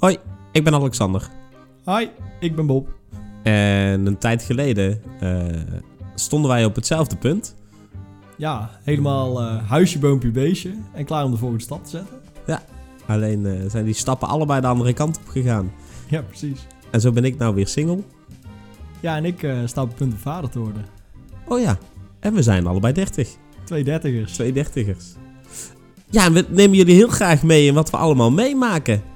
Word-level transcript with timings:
Hoi, 0.00 0.18
ik 0.52 0.64
ben 0.64 0.74
Alexander. 0.74 1.28
Hi, 1.84 2.06
ik 2.38 2.56
ben 2.56 2.66
Bob. 2.66 2.88
En 3.42 4.06
een 4.06 4.18
tijd 4.18 4.42
geleden 4.42 5.02
eh, 5.20 5.46
stonden 6.14 6.50
wij 6.50 6.64
op 6.64 6.74
hetzelfde 6.74 7.16
punt. 7.16 7.54
Ja, 8.36 8.70
helemaal 8.82 9.40
eh, 9.40 9.68
huisje, 9.68 9.98
boompje, 9.98 10.30
beestje. 10.30 10.74
En 10.92 11.04
klaar 11.04 11.24
om 11.24 11.30
de 11.30 11.36
volgende 11.36 11.62
stap 11.62 11.84
te 11.84 11.90
zetten. 11.90 12.18
Alleen 13.06 13.46
eh, 13.46 13.70
zijn 13.70 13.84
die 13.84 13.94
stappen 13.94 14.28
allebei 14.28 14.60
de 14.60 14.66
andere 14.66 14.92
kant 14.92 15.16
op 15.16 15.28
gegaan. 15.28 15.72
Ja, 16.08 16.22
precies. 16.22 16.66
En 16.90 17.00
zo 17.00 17.12
ben 17.12 17.24
ik 17.24 17.38
nou 17.38 17.54
weer 17.54 17.68
single. 17.68 18.02
Ja, 19.00 19.16
en 19.16 19.24
ik 19.24 19.46
sta 19.64 19.82
op 19.82 19.88
het 19.88 19.96
punt 19.96 20.12
om 20.12 20.18
vader 20.18 20.50
te 20.50 20.58
worden. 20.58 20.84
Oh 21.48 21.60
ja, 21.60 21.78
en 22.20 22.34
we 22.34 22.42
zijn 22.42 22.66
allebei 22.66 22.92
30. 22.92 23.28
Twee 23.64 23.84
dertigers. 23.84 24.32
Twee 24.32 24.52
dertigers. 24.52 25.14
Ja, 26.10 26.24
en 26.24 26.32
we 26.32 26.46
nemen 26.48 26.76
jullie 26.76 26.94
heel 26.94 27.08
graag 27.08 27.42
mee 27.42 27.66
in 27.66 27.74
wat 27.74 27.90
we 27.90 27.96
allemaal 27.96 28.30
meemaken. 28.30 29.09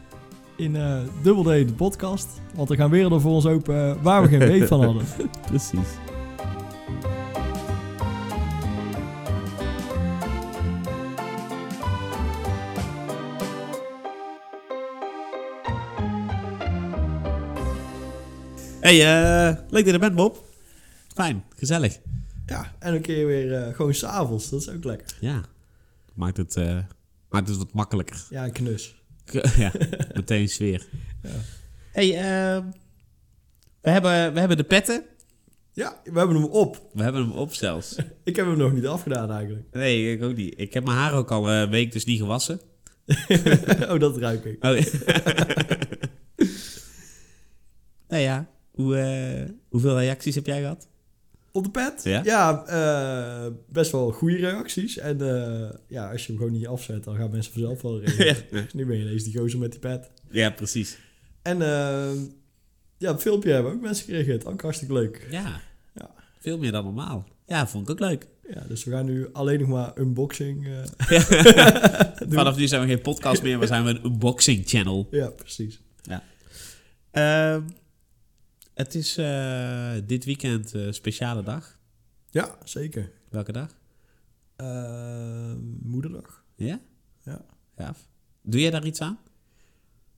In 0.57 0.77
eh 0.77 1.01
Double 1.23 1.65
D, 1.65 1.69
de 1.69 1.75
podcast. 1.75 2.29
Want 2.55 2.71
er 2.71 2.77
gaan 2.77 2.91
werelden 2.91 3.21
voor 3.21 3.33
ons 3.33 3.47
open 3.47 3.75
eh, 3.75 4.03
waar 4.03 4.23
we 4.23 4.29
geen 4.29 4.39
weet 4.59 4.69
van 4.69 4.85
hadden. 4.85 5.05
Precies. 5.47 5.89
Hey, 18.81 19.01
eh, 19.01 19.57
leuk 19.69 19.71
dat 19.71 19.87
je 19.87 19.93
er 19.93 19.99
bent, 19.99 20.15
Bob. 20.15 20.45
Fijn, 21.15 21.45
gezellig. 21.57 21.99
Ja, 22.47 22.73
en 22.79 22.95
een 22.95 23.01
keer 23.01 23.27
weer 23.27 23.55
eh, 23.55 23.75
gewoon 23.75 23.95
s'avonds. 23.95 24.51
Dat 24.51 24.61
is 24.61 24.69
ook 24.69 24.85
lekker. 24.85 25.17
Ja, 25.21 25.41
maakt 26.15 26.37
het, 26.37 26.57
eh, 26.57 26.79
maakt 27.31 27.49
het 27.49 27.57
wat 27.57 27.73
makkelijker. 27.73 28.27
Ja, 28.31 28.45
een 28.45 28.53
knus. 28.53 29.03
ja, 29.57 29.73
meteen 30.13 30.49
sfeer. 30.49 30.87
Ja. 31.23 31.31
Hey, 31.93 32.09
eh, 32.17 32.65
we, 33.81 33.91
hebben, 33.91 34.33
we 34.33 34.39
hebben 34.39 34.57
de 34.57 34.65
petten. 34.65 35.05
Ja, 35.73 36.01
we 36.05 36.19
hebben 36.19 36.37
hem 36.37 36.45
op. 36.45 36.89
We 36.93 37.03
hebben 37.03 37.23
hem 37.23 37.33
op 37.33 37.55
zelfs. 37.55 37.97
Ik 38.25 38.37
heb 38.37 38.47
hem 38.47 38.57
nog 38.57 38.73
niet 38.73 38.87
afgedaan 38.87 39.31
eigenlijk. 39.31 39.67
Nee, 39.73 40.13
ik 40.13 40.23
ook 40.23 40.37
niet. 40.37 40.55
Ik 40.57 40.75
heb 40.75 40.85
mijn 40.85 40.97
haar 40.97 41.13
ook 41.13 41.31
al 41.31 41.51
een 41.51 41.71
week 41.71 41.93
dus 41.93 42.05
niet 42.05 42.21
gewassen. 42.21 42.61
oh, 43.91 43.99
dat 43.99 44.17
ruik 44.17 44.45
ik. 44.45 44.65
Oh, 44.65 44.79
ja. 44.79 44.85
nou 48.09 48.23
ja, 48.23 48.49
hoe, 48.71 48.97
eh, 48.97 49.51
hoeveel 49.69 49.99
reacties 49.99 50.35
heb 50.35 50.47
jij 50.47 50.61
gehad? 50.61 50.89
Op 51.57 51.65
de 51.65 51.71
pet? 51.71 52.01
Ja? 52.05 52.65
eh, 52.67 53.53
best 53.69 53.93
wel 53.93 54.11
goede 54.11 54.37
reacties. 54.37 54.99
En 54.99 55.21
eh, 55.21 55.71
ja, 55.89 56.11
als 56.11 56.21
je 56.27 56.27
hem 56.33 56.37
gewoon 56.37 56.53
niet 56.53 56.67
afzet, 56.67 57.05
dan 57.05 57.17
gaan 57.17 57.31
mensen 57.31 57.53
vanzelf 57.53 57.83
wel 57.83 58.01
reageren. 58.01 58.45
Dus 58.51 58.73
nu 58.73 58.87
ben 58.87 58.97
je 58.97 59.03
ineens 59.05 59.25
die 59.25 59.39
gozer 59.39 59.59
met 59.59 59.71
die 59.71 59.81
pet. 59.81 60.11
ja, 60.31 60.51
precies. 60.51 60.99
En 61.43 61.63
eh, 61.63 62.13
ja, 62.99 63.13
het 63.13 63.21
filmpje 63.23 63.53
hebben 63.53 63.73
ook 63.73 63.81
mensen 63.81 64.05
gereageerd. 64.05 64.47
Ook 64.47 64.63
hartstikke 64.63 64.95
leuk. 64.95 65.27
Ja. 65.31 65.61
Ja. 65.95 66.11
veel 66.39 66.59
meer 66.59 66.73
dan 66.73 66.85
normaal. 66.85 67.29
Ja, 67.47 67.67
vond 67.67 67.85
ik 67.89 67.91
ook 67.91 68.09
leuk. 68.09 68.27
Ja, 68.49 68.65
dus 68.69 68.85
we 68.85 68.91
gaan 68.91 69.05
nu 69.05 69.29
alleen 69.33 69.61
nog 69.61 69.69
maar 69.69 69.93
unboxing. 69.99 70.69
Vanaf 72.29 72.57
nu 72.57 72.67
zijn 72.67 72.81
we 72.81 72.87
geen 72.89 73.01
podcast 73.01 73.43
meer, 73.43 73.59
maar 73.59 73.67
zijn 73.67 73.85
we 73.85 73.91
een 73.91 74.05
unboxing 74.05 74.63
channel. 74.69 75.09
Ja, 75.11 75.29
precies. 75.29 75.81
Ehm, 77.11 77.61
het 78.75 78.95
is 78.95 79.17
eh, 79.17 79.93
dit 80.05 80.25
weekend 80.25 80.73
een 80.73 80.95
speciale 80.95 81.43
dag. 81.43 81.79
Ja, 82.31 82.57
zeker. 82.65 83.13
Welke 83.29 83.53
dag? 83.53 83.77
Eh, 84.57 85.53
moederdag. 85.83 86.45
Ja? 86.55 86.81
Ja. 87.23 87.45
Gaaf. 87.77 87.99
Doe 88.43 88.61
jij 88.61 88.71
daar 88.71 88.85
iets 88.87 89.01
aan? 89.01 89.19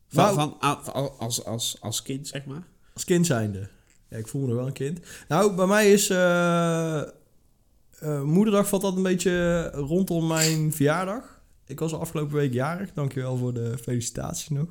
Van, 0.08 0.24
Nou- 0.24 0.34
van, 0.34 0.56
a- 0.70 1.00
als, 1.18 1.44
als, 1.44 1.76
als 1.80 2.02
kind, 2.02 2.26
zeg 2.28 2.44
maar? 2.44 2.66
Als 2.94 3.04
kind 3.04 3.26
zijnde. 3.26 3.68
Ja, 4.08 4.16
ik 4.16 4.28
voel 4.28 4.40
me 4.40 4.46
nog 4.46 4.56
wel 4.56 4.66
een 4.66 4.72
kind. 4.72 5.00
Nou, 5.28 5.54
bij 5.54 5.66
mij 5.66 5.92
is... 5.92 6.10
eh, 6.10 7.00
eh, 7.00 8.22
moederdag 8.22 8.68
valt 8.68 8.82
dat 8.82 8.96
een 8.96 9.02
beetje 9.02 9.62
rondom 9.70 10.26
mijn 10.26 10.72
verjaardag. 10.72 11.40
Ik 11.66 11.78
was 11.80 11.92
afgelopen 11.94 12.34
week 12.34 12.52
jarig. 12.52 12.92
Dankjewel 12.92 13.36
voor 13.36 13.54
de 13.54 13.78
felicitaties 13.78 14.48
nog. 14.48 14.68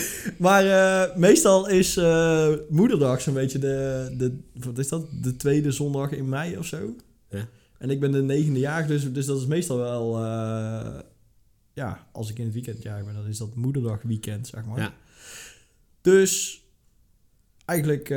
maar 0.38 0.66
eh, 0.66 1.16
meestal 1.16 1.68
is 1.68 1.96
eh, 1.96 2.48
moederdag 2.68 3.20
zo'n 3.20 3.34
beetje 3.34 3.58
de, 3.58 4.08
de... 4.16 4.38
Wat 4.52 4.78
is 4.78 4.88
dat? 4.88 5.06
De 5.22 5.36
tweede 5.36 5.70
zondag 5.70 6.10
in 6.10 6.28
mei 6.28 6.56
of 6.56 6.66
zo. 6.66 6.96
Ja. 7.30 7.48
En 7.78 7.90
ik 7.90 8.00
ben 8.00 8.12
de 8.12 8.22
negende 8.22 8.58
jaar, 8.58 8.86
dus, 8.86 9.12
dus 9.12 9.26
dat 9.26 9.40
is 9.40 9.46
meestal 9.46 9.76
wel... 9.76 10.16
eh, 10.16 10.98
ja, 11.74 12.06
als 12.12 12.30
ik 12.30 12.38
in 12.38 12.44
het 12.44 12.54
weekend 12.54 12.82
jarig 12.82 13.04
ben, 13.04 13.14
dan 13.14 13.26
is 13.26 13.38
dat 13.38 13.54
moederdag 13.54 14.02
weekend, 14.02 14.46
zeg 14.46 14.64
maar. 14.64 14.78
Ja. 14.78 14.92
Dus 16.00 16.62
eigenlijk 17.64 18.08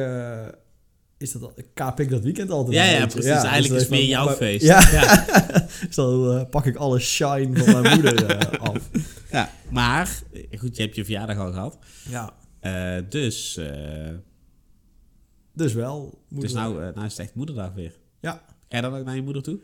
is 1.18 1.32
dat, 1.32 1.54
kaap 1.74 2.00
ik 2.00 2.10
dat 2.10 2.24
weekend 2.24 2.50
altijd. 2.52 2.76
Ja, 2.76 2.94
een 2.94 3.00
ja, 3.00 3.06
precies. 3.06 3.30
Eigenlijk 3.30 3.68
dus 3.68 3.76
is 3.76 3.82
het 3.82 3.90
meer 3.90 4.06
jouw 4.06 4.30
feest. 4.30 4.66
Ja, 4.66 4.90
Ja. 4.92 5.26
dus 5.88 5.96
dan 5.96 6.48
pak 6.50 6.66
ik 6.66 6.76
alle 6.76 7.00
shine 7.00 7.64
van 7.64 7.82
mijn 7.82 7.94
moeder 7.94 8.60
af. 8.60 8.90
Ja, 9.36 9.50
maar, 9.72 10.24
goed, 10.58 10.76
je 10.76 10.82
hebt 10.82 10.96
je 10.96 11.04
verjaardag 11.04 11.38
al 11.38 11.52
gehad. 11.52 11.78
Ja, 12.10 12.34
Eh, 12.60 12.98
dus, 13.10 13.58
eh, 13.58 14.14
dus 15.54 15.74
wel. 15.74 16.24
dus 16.30 16.54
nou, 16.54 16.84
eh, 16.84 16.94
nou 16.94 17.06
is 17.06 17.12
het 17.12 17.22
echt 17.22 17.36
moederdag 17.36 17.74
weer. 17.74 18.00
Ja. 18.20 18.32
Ga 18.70 18.76
je 18.76 18.82
dan 18.82 18.96
ook 18.96 19.06
naar 19.06 19.16
je 19.16 19.22
moeder 19.22 19.44
toe? 19.44 19.60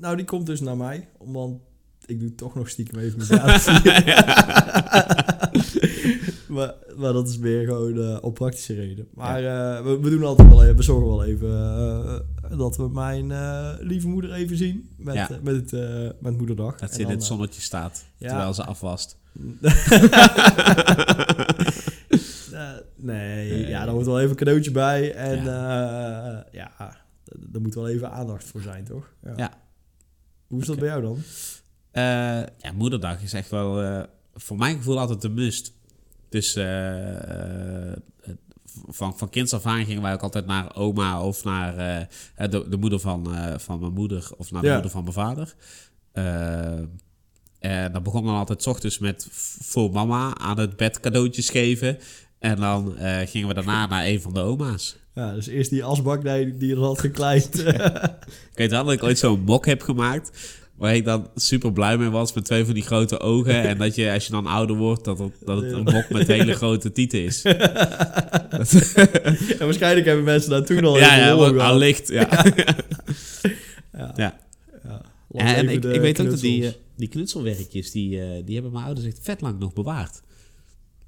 Nou, 0.00 0.16
die 0.16 0.24
komt 0.24 0.46
dus 0.46 0.60
naar 0.60 0.76
mij, 0.76 1.08
want 1.18 1.62
ik 2.08 2.20
doe 2.20 2.34
toch 2.34 2.54
nog 2.54 2.68
stiekem 2.68 2.98
even 2.98 3.18
mijn 3.28 3.40
maar, 6.56 6.74
maar 6.96 7.12
dat 7.12 7.28
is 7.28 7.38
meer 7.38 7.64
gewoon 7.64 7.98
eh, 8.02 8.16
op 8.20 8.34
praktische 8.34 8.74
reden. 8.74 9.08
Maar 9.14 9.44
eh, 9.44 9.82
we, 9.84 9.98
we 10.00 10.10
doen 10.10 10.22
altijd 10.24 10.48
wel 10.48 10.62
even, 10.62 10.76
we 10.76 10.82
zorgen 10.82 11.08
wel 11.08 11.24
even 11.24 11.48
eh, 11.50 12.58
dat 12.58 12.76
we 12.76 12.88
mijn 12.88 13.30
eh, 13.32 13.70
lieve 13.80 14.08
moeder 14.08 14.32
even 14.32 14.56
zien 14.56 14.88
met, 14.96 15.14
Ja. 15.14 15.30
eh, 15.30 15.36
met, 15.42 15.54
het, 15.54 15.72
eh, 15.72 16.08
met 16.20 16.36
moederdag. 16.38 16.78
Dat 16.78 16.94
ze 16.94 17.00
in 17.00 17.08
het 17.08 17.20
eh, 17.20 17.26
zonnetje 17.26 17.60
staat, 17.60 18.04
ja. 18.16 18.28
terwijl 18.28 18.54
ze 18.54 18.64
afwast. 18.64 19.16
Eh, 22.52 22.70
nee, 22.96 23.50
Nee. 23.52 23.66
ja, 23.66 23.84
daar 23.84 23.94
hoort 23.94 24.06
wel 24.06 24.18
even 24.18 24.30
een 24.30 24.36
cadeautje 24.36 24.70
bij. 24.70 25.14
En 25.14 25.44
Ja. 25.44 26.96
er 27.52 27.60
moet 27.60 27.74
wel 27.74 27.88
even 27.88 28.10
aandacht 28.10 28.44
voor 28.44 28.60
zijn, 28.60 28.84
toch? 28.84 29.10
Ja. 29.36 29.52
Hoe 30.46 30.60
is 30.60 30.66
dat 30.66 30.78
bij 30.78 30.88
jou 30.88 31.02
dan? 31.02 31.18
Eh, 31.90 32.02
ja, 32.58 32.72
moederdag 32.74 33.22
is 33.22 33.32
echt 33.32 33.50
wel, 33.50 33.82
eh, 33.82 34.02
voor 34.34 34.56
mijn 34.56 34.76
gevoel 34.76 34.98
altijd 34.98 35.24
een 35.24 35.34
must. 35.34 35.72
Dus 36.28 36.56
eh, 36.56 37.92
van, 38.88 39.18
van 39.18 39.30
kinds 39.30 39.52
af 39.54 39.66
aan 39.66 39.84
gingen 39.84 40.02
wij 40.02 40.12
ook 40.12 40.22
altijd 40.22 40.46
naar 40.46 40.76
oma 40.76 41.22
of 41.22 41.44
naar 41.44 41.76
de, 42.36 42.66
de 42.68 42.76
moeder 42.76 43.00
van, 43.00 43.26
van 43.56 43.80
mijn 43.80 43.92
moeder 43.92 44.30
of 44.36 44.50
naar 44.50 44.60
de 44.62 44.66
Ja. 44.66 44.72
moeder 44.72 44.90
van 44.90 45.02
mijn 45.02 45.14
vader. 45.14 45.54
En 47.58 47.92
dat 47.92 48.02
begon 48.02 48.24
dan 48.24 48.34
altijd 48.34 48.62
's 48.62 48.66
ochtends 48.66 48.98
met 48.98 49.28
voor 49.60 49.90
mama 49.90 50.36
aan 50.38 50.58
het 50.58 50.76
bed 50.76 51.00
cadeautjes 51.00 51.50
geven. 51.50 51.98
En 52.38 52.56
dan 52.56 52.94
gingen 53.26 53.48
we 53.48 53.54
daarna 53.54 53.86
naar 53.86 54.06
een 54.06 54.20
van 54.20 54.34
de 54.34 54.40
oma's. 54.40 54.96
Ja, 55.14 55.34
dus 55.34 55.46
eerst 55.46 55.70
die 55.70 55.84
asbak 55.84 56.22
die, 56.22 56.56
die 56.56 56.72
er 56.74 56.80
had 56.80 56.98
gekleid. 57.00 57.58
Ik 58.52 58.54
weet 58.54 58.70
wel 58.70 58.84
dat 58.84 58.92
ik 58.92 59.02
ooit 59.02 59.18
zo'n 59.18 59.40
mok 59.40 59.66
heb 59.66 59.82
gemaakt. 59.82 60.57
Waar 60.78 60.94
ik 60.94 61.04
dan 61.04 61.28
super 61.34 61.72
blij 61.72 61.98
mee 61.98 62.08
was 62.08 62.32
met 62.32 62.44
twee 62.44 62.64
van 62.64 62.74
die 62.74 62.82
grote 62.82 63.20
ogen. 63.20 63.62
En 63.62 63.78
dat 63.78 63.94
je, 63.94 64.12
als 64.12 64.26
je 64.26 64.32
dan 64.32 64.46
ouder 64.46 64.76
wordt, 64.76 65.04
dat 65.04 65.18
het, 65.18 65.32
dat 65.44 65.62
het 65.62 65.72
een 65.72 65.82
mok 65.82 66.08
met 66.10 66.26
hele 66.26 66.52
grote 66.52 66.92
tieten 66.92 67.24
is. 67.24 67.42
en 69.58 69.58
waarschijnlijk 69.58 70.06
hebben 70.06 70.24
mensen 70.24 70.50
daar 70.50 70.64
toen 70.64 70.84
al 70.84 70.98
ja, 70.98 71.16
ja, 71.16 71.34
gehad. 71.34 71.58
allicht. 71.58 72.08
Ja. 73.92 74.12
Ja. 74.16 74.38
Ja. 75.28 75.54
En 75.56 75.68
ik, 75.68 75.84
ik 75.84 76.00
weet 76.00 76.20
ook 76.20 76.30
dat 76.30 76.40
die, 76.40 76.66
eh, 76.66 76.72
die 76.96 77.08
knutselwerkjes, 77.08 77.90
die, 77.90 78.20
eh, 78.20 78.42
die 78.44 78.54
hebben 78.54 78.72
mijn 78.72 78.84
ouders 78.84 79.06
echt 79.06 79.18
vet 79.22 79.40
lang 79.40 79.58
nog 79.58 79.72
bewaard. 79.72 80.20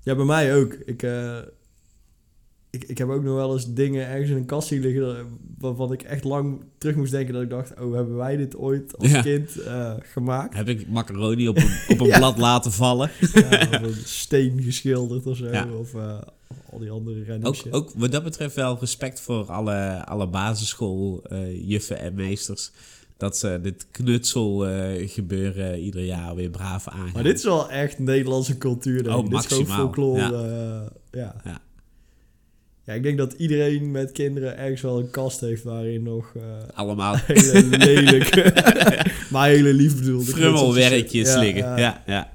Ja, 0.03 0.15
bij 0.15 0.25
mij 0.25 0.57
ook. 0.57 0.73
Ik, 0.73 1.03
eh, 1.03 1.39
ik, 2.71 2.85
ik 2.85 2.99
heb 2.99 3.09
ook 3.09 3.23
nog 3.23 3.35
wel 3.35 3.53
eens 3.53 3.73
dingen 3.75 4.07
ergens 4.09 4.31
in 4.31 4.37
een 4.37 4.45
kast 4.45 4.69
zien 4.69 4.81
liggen... 4.81 5.17
eh, 5.19 5.25
waarvan 5.59 5.93
ik 5.93 6.03
echt 6.03 6.25
lang 6.25 6.65
terug 6.79 6.97
moest 6.97 7.13
denken 7.13 7.35
dat 7.35 7.43
ik 7.43 7.51
dacht... 7.51 7.81
oh, 7.81 7.95
hebben 7.95 8.17
wij 8.17 8.37
dit 8.37 8.57
ooit 8.57 8.99
als 8.99 9.11
Ja. 9.11 9.23
kind 9.23 9.61
eh, 9.61 9.93
gemaakt? 10.01 10.55
Heb 10.55 10.69
ik 10.69 10.89
macaroni 10.89 11.49
op 11.49 11.57
een, 11.57 11.71
op 11.89 12.01
een 12.01 12.07
Ja. 12.07 12.19
blad 12.19 12.39
laten 12.39 12.73
vallen. 12.73 13.11
Ja, 13.33 13.49
of 13.61 13.81
een 13.83 13.95
steen 14.25 14.63
geschilderd 14.63 15.27
of 15.27 15.37
zo. 15.37 15.45
Of 15.79 15.95
eh, 15.95 16.19
al 16.73 16.79
die 16.79 16.91
andere 16.91 17.25
random 17.25 17.47
Ook, 17.47 17.57
ook 17.71 17.91
wat 17.97 18.13
dat 18.13 18.23
betreft 18.25 18.55
wel 18.55 18.77
respect 18.81 19.21
voor 19.21 19.45
alle, 19.45 20.05
alle 20.07 20.27
basisschooljuffen 20.29 21.99
en 21.99 22.15
meesters. 22.15 22.71
Dat 23.17 23.37
ze 23.37 23.59
dit 23.63 23.87
knutsel 23.91 24.67
gebeuren 25.07 25.79
ieder 25.81 26.05
jaar 26.05 26.35
weer 26.35 26.51
braaf 26.51 26.89
aangaan. 26.89 27.11
Maar 27.15 27.23
dit 27.23 27.39
is 27.39 27.45
wel 27.45 27.71
echt 27.71 27.99
Nederlandse 27.99 28.59
cultuur. 28.59 29.03
Denk 29.03 29.17
Oh. 29.17 29.31
Dit 29.31 29.39
is 29.39 29.47
gewoon 29.47 29.59
maximaal. 29.63 29.85
folklore. 29.87 30.21
Ja. 30.21 30.93
ja. 31.13 31.41
Ja. 31.45 31.61
Ja, 32.91 32.97
ik 32.97 33.03
denk 33.03 33.19
dat 33.19 33.33
iedereen 33.33 33.91
met 33.91 34.13
kinderen 34.13 34.57
ergens 34.57 34.81
wel 34.81 34.99
een 34.99 35.11
kast 35.11 35.41
heeft 35.41 35.63
waarin 35.63 36.03
nog 36.03 36.35
eh, 36.35 36.69
Allemaal 36.75 37.17
hele 37.27 37.77
lelijke, 37.77 38.53
maar 39.33 39.49
hele 39.49 39.73
lief 39.73 39.97
bedoelde 39.97 40.25
frummelwerkjes 40.25 41.35
liggen. 41.35 41.79
Ja, 41.79 42.03
ja. 42.07 42.33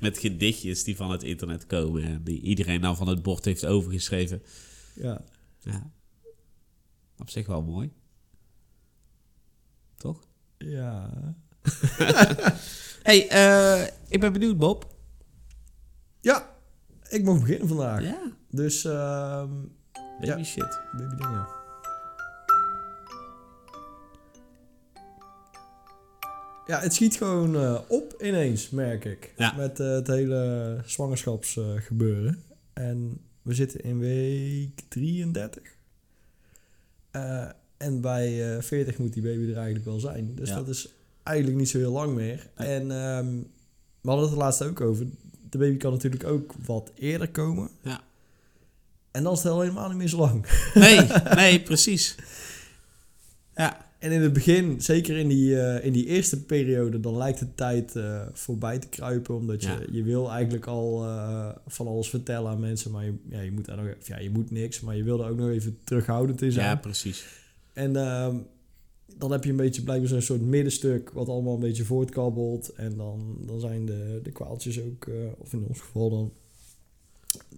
met 0.00 0.18
gedichtjes 0.18 0.84
die 0.84 0.96
van 0.96 1.10
het 1.10 1.22
internet 1.22 1.66
komen. 1.66 2.02
En 2.02 2.20
die 2.24 2.40
iedereen 2.40 2.80
dan 2.80 2.96
van 2.96 3.08
het 3.08 3.22
bord 3.22 3.44
heeft 3.44 3.66
overgeschreven. 3.66 4.42
Ja. 4.94 5.24
Ja. 5.60 5.90
Op 7.18 7.30
zich 7.30 7.46
wel 7.46 7.62
mooi. 7.62 7.92
Toch? 9.96 10.20
Ja. 10.58 11.10
hey, 13.08 13.28
eh, 13.28 13.86
ik 14.08 14.20
ben 14.20 14.32
benieuwd, 14.32 14.58
Bob. 14.58 14.94
Ja, 16.20 16.56
ik 17.08 17.24
mag 17.24 17.40
beginnen 17.40 17.68
vandaag. 17.68 18.02
Ja, 18.02 18.32
Dus, 18.50 18.84
ehm 18.84 19.50
baby 20.20 20.26
Ja. 20.38 20.44
shit. 20.44 20.80
baby 20.92 21.14
dingen. 21.16 21.46
Ja, 26.66 26.80
het 26.80 26.94
schiet 26.94 27.16
gewoon 27.16 27.56
eh, 27.56 27.78
op 27.88 28.14
ineens, 28.22 28.70
merk 28.70 29.04
ik. 29.04 29.32
Ja. 29.36 29.52
Met 29.56 29.80
eh, 29.80 29.90
het 29.90 30.06
hele 30.06 30.78
zwangerschapsgebeuren. 30.84 32.42
en 32.72 33.20
we 33.42 33.54
zitten 33.54 33.80
in 33.80 33.98
week 33.98 34.80
33. 34.88 35.62
Eh, 37.10 37.48
en 37.76 38.00
bij 38.00 38.56
eh 38.56 38.62
40 38.62 38.98
moet 38.98 39.12
die 39.12 39.22
baby 39.22 39.50
er 39.50 39.54
eigenlijk 39.56 39.84
wel 39.84 40.00
zijn. 40.00 40.34
Dus 40.34 40.48
Ja. 40.48 40.54
dat 40.54 40.68
is 40.68 40.94
eigenlijk 41.22 41.58
niet 41.58 41.68
zo 41.68 41.78
heel 41.78 41.92
lang 41.92 42.14
meer. 42.14 42.46
Nee. 42.56 42.68
En 42.68 42.90
ehm, 42.90 43.36
we 44.00 44.08
hadden 44.08 44.24
het 44.24 44.32
er 44.34 44.38
laatst 44.42 44.62
ook 44.62 44.80
over. 44.80 45.06
De 45.50 45.58
baby 45.58 45.76
kan 45.76 45.92
natuurlijk 45.92 46.24
ook 46.24 46.52
wat 46.66 46.92
eerder 46.94 47.30
komen. 47.30 47.68
Ja. 47.82 48.00
En 49.12 49.22
dan 49.22 49.32
is 49.32 49.42
het 49.42 49.52
helemaal 49.52 49.88
niet 49.88 49.96
meer 49.98 50.08
zo 50.08 50.18
lang. 50.18 50.46
Nee, 50.74 51.00
nee, 51.34 51.60
precies. 51.60 52.14
Ja, 53.56 53.90
En 53.98 54.12
in 54.12 54.20
het 54.20 54.32
begin, 54.32 54.80
zeker 54.80 55.16
in 55.16 55.28
die, 55.28 55.60
eh, 55.60 55.84
in 55.84 55.92
die 55.92 56.06
eerste 56.06 56.44
periode, 56.44 57.00
dan 57.00 57.16
lijkt 57.16 57.38
de 57.38 57.54
tijd 57.54 57.96
eh, 57.96 58.22
voorbij 58.32 58.78
te 58.78 58.88
kruipen. 58.88 59.34
Omdat 59.34 59.62
je, 59.62 59.68
Ja. 59.68 59.78
je 59.90 60.02
wil 60.02 60.30
eigenlijk 60.30 60.66
al 60.66 61.04
eh, 61.04 61.48
van 61.66 61.86
alles 61.86 62.08
vertellen 62.08 62.50
aan 62.50 62.60
mensen. 62.60 62.90
Maar 62.90 63.04
je, 63.04 63.14
ja, 63.28 63.40
je 63.40 63.52
moet 63.52 63.64
daar 63.64 63.76
nog, 63.76 63.86
ja, 64.04 64.18
je 64.18 64.30
moet 64.30 64.50
niks, 64.50 64.80
maar 64.80 64.96
je 64.96 65.02
wil 65.02 65.22
er 65.22 65.30
ook 65.30 65.36
nog 65.38 65.48
even 65.48 65.78
terughoudend 65.84 66.42
in 66.42 66.52
zijn. 66.52 66.66
ja 66.66 66.76
precies. 66.76 67.24
En 67.72 67.96
ehm, 67.96 68.36
dan 69.16 69.32
heb 69.32 69.44
je 69.44 69.50
een 69.50 69.56
beetje 69.56 69.82
blijkbaar 69.82 70.08
zo'n 70.08 70.22
soort 70.22 70.40
middenstuk 70.42 71.10
wat 71.10 71.28
allemaal 71.28 71.54
een 71.54 71.60
beetje 71.60 71.84
voortkabbelt. 71.84 72.68
En 72.68 72.96
dan, 72.96 73.36
dan 73.46 73.60
zijn 73.60 73.86
de, 73.86 74.20
de 74.22 74.30
kwaaltjes 74.32 74.80
ook, 74.80 75.06
of 75.38 75.52
in 75.52 75.64
ons 75.68 75.80
geval 75.80 76.10
dan, 76.10 76.32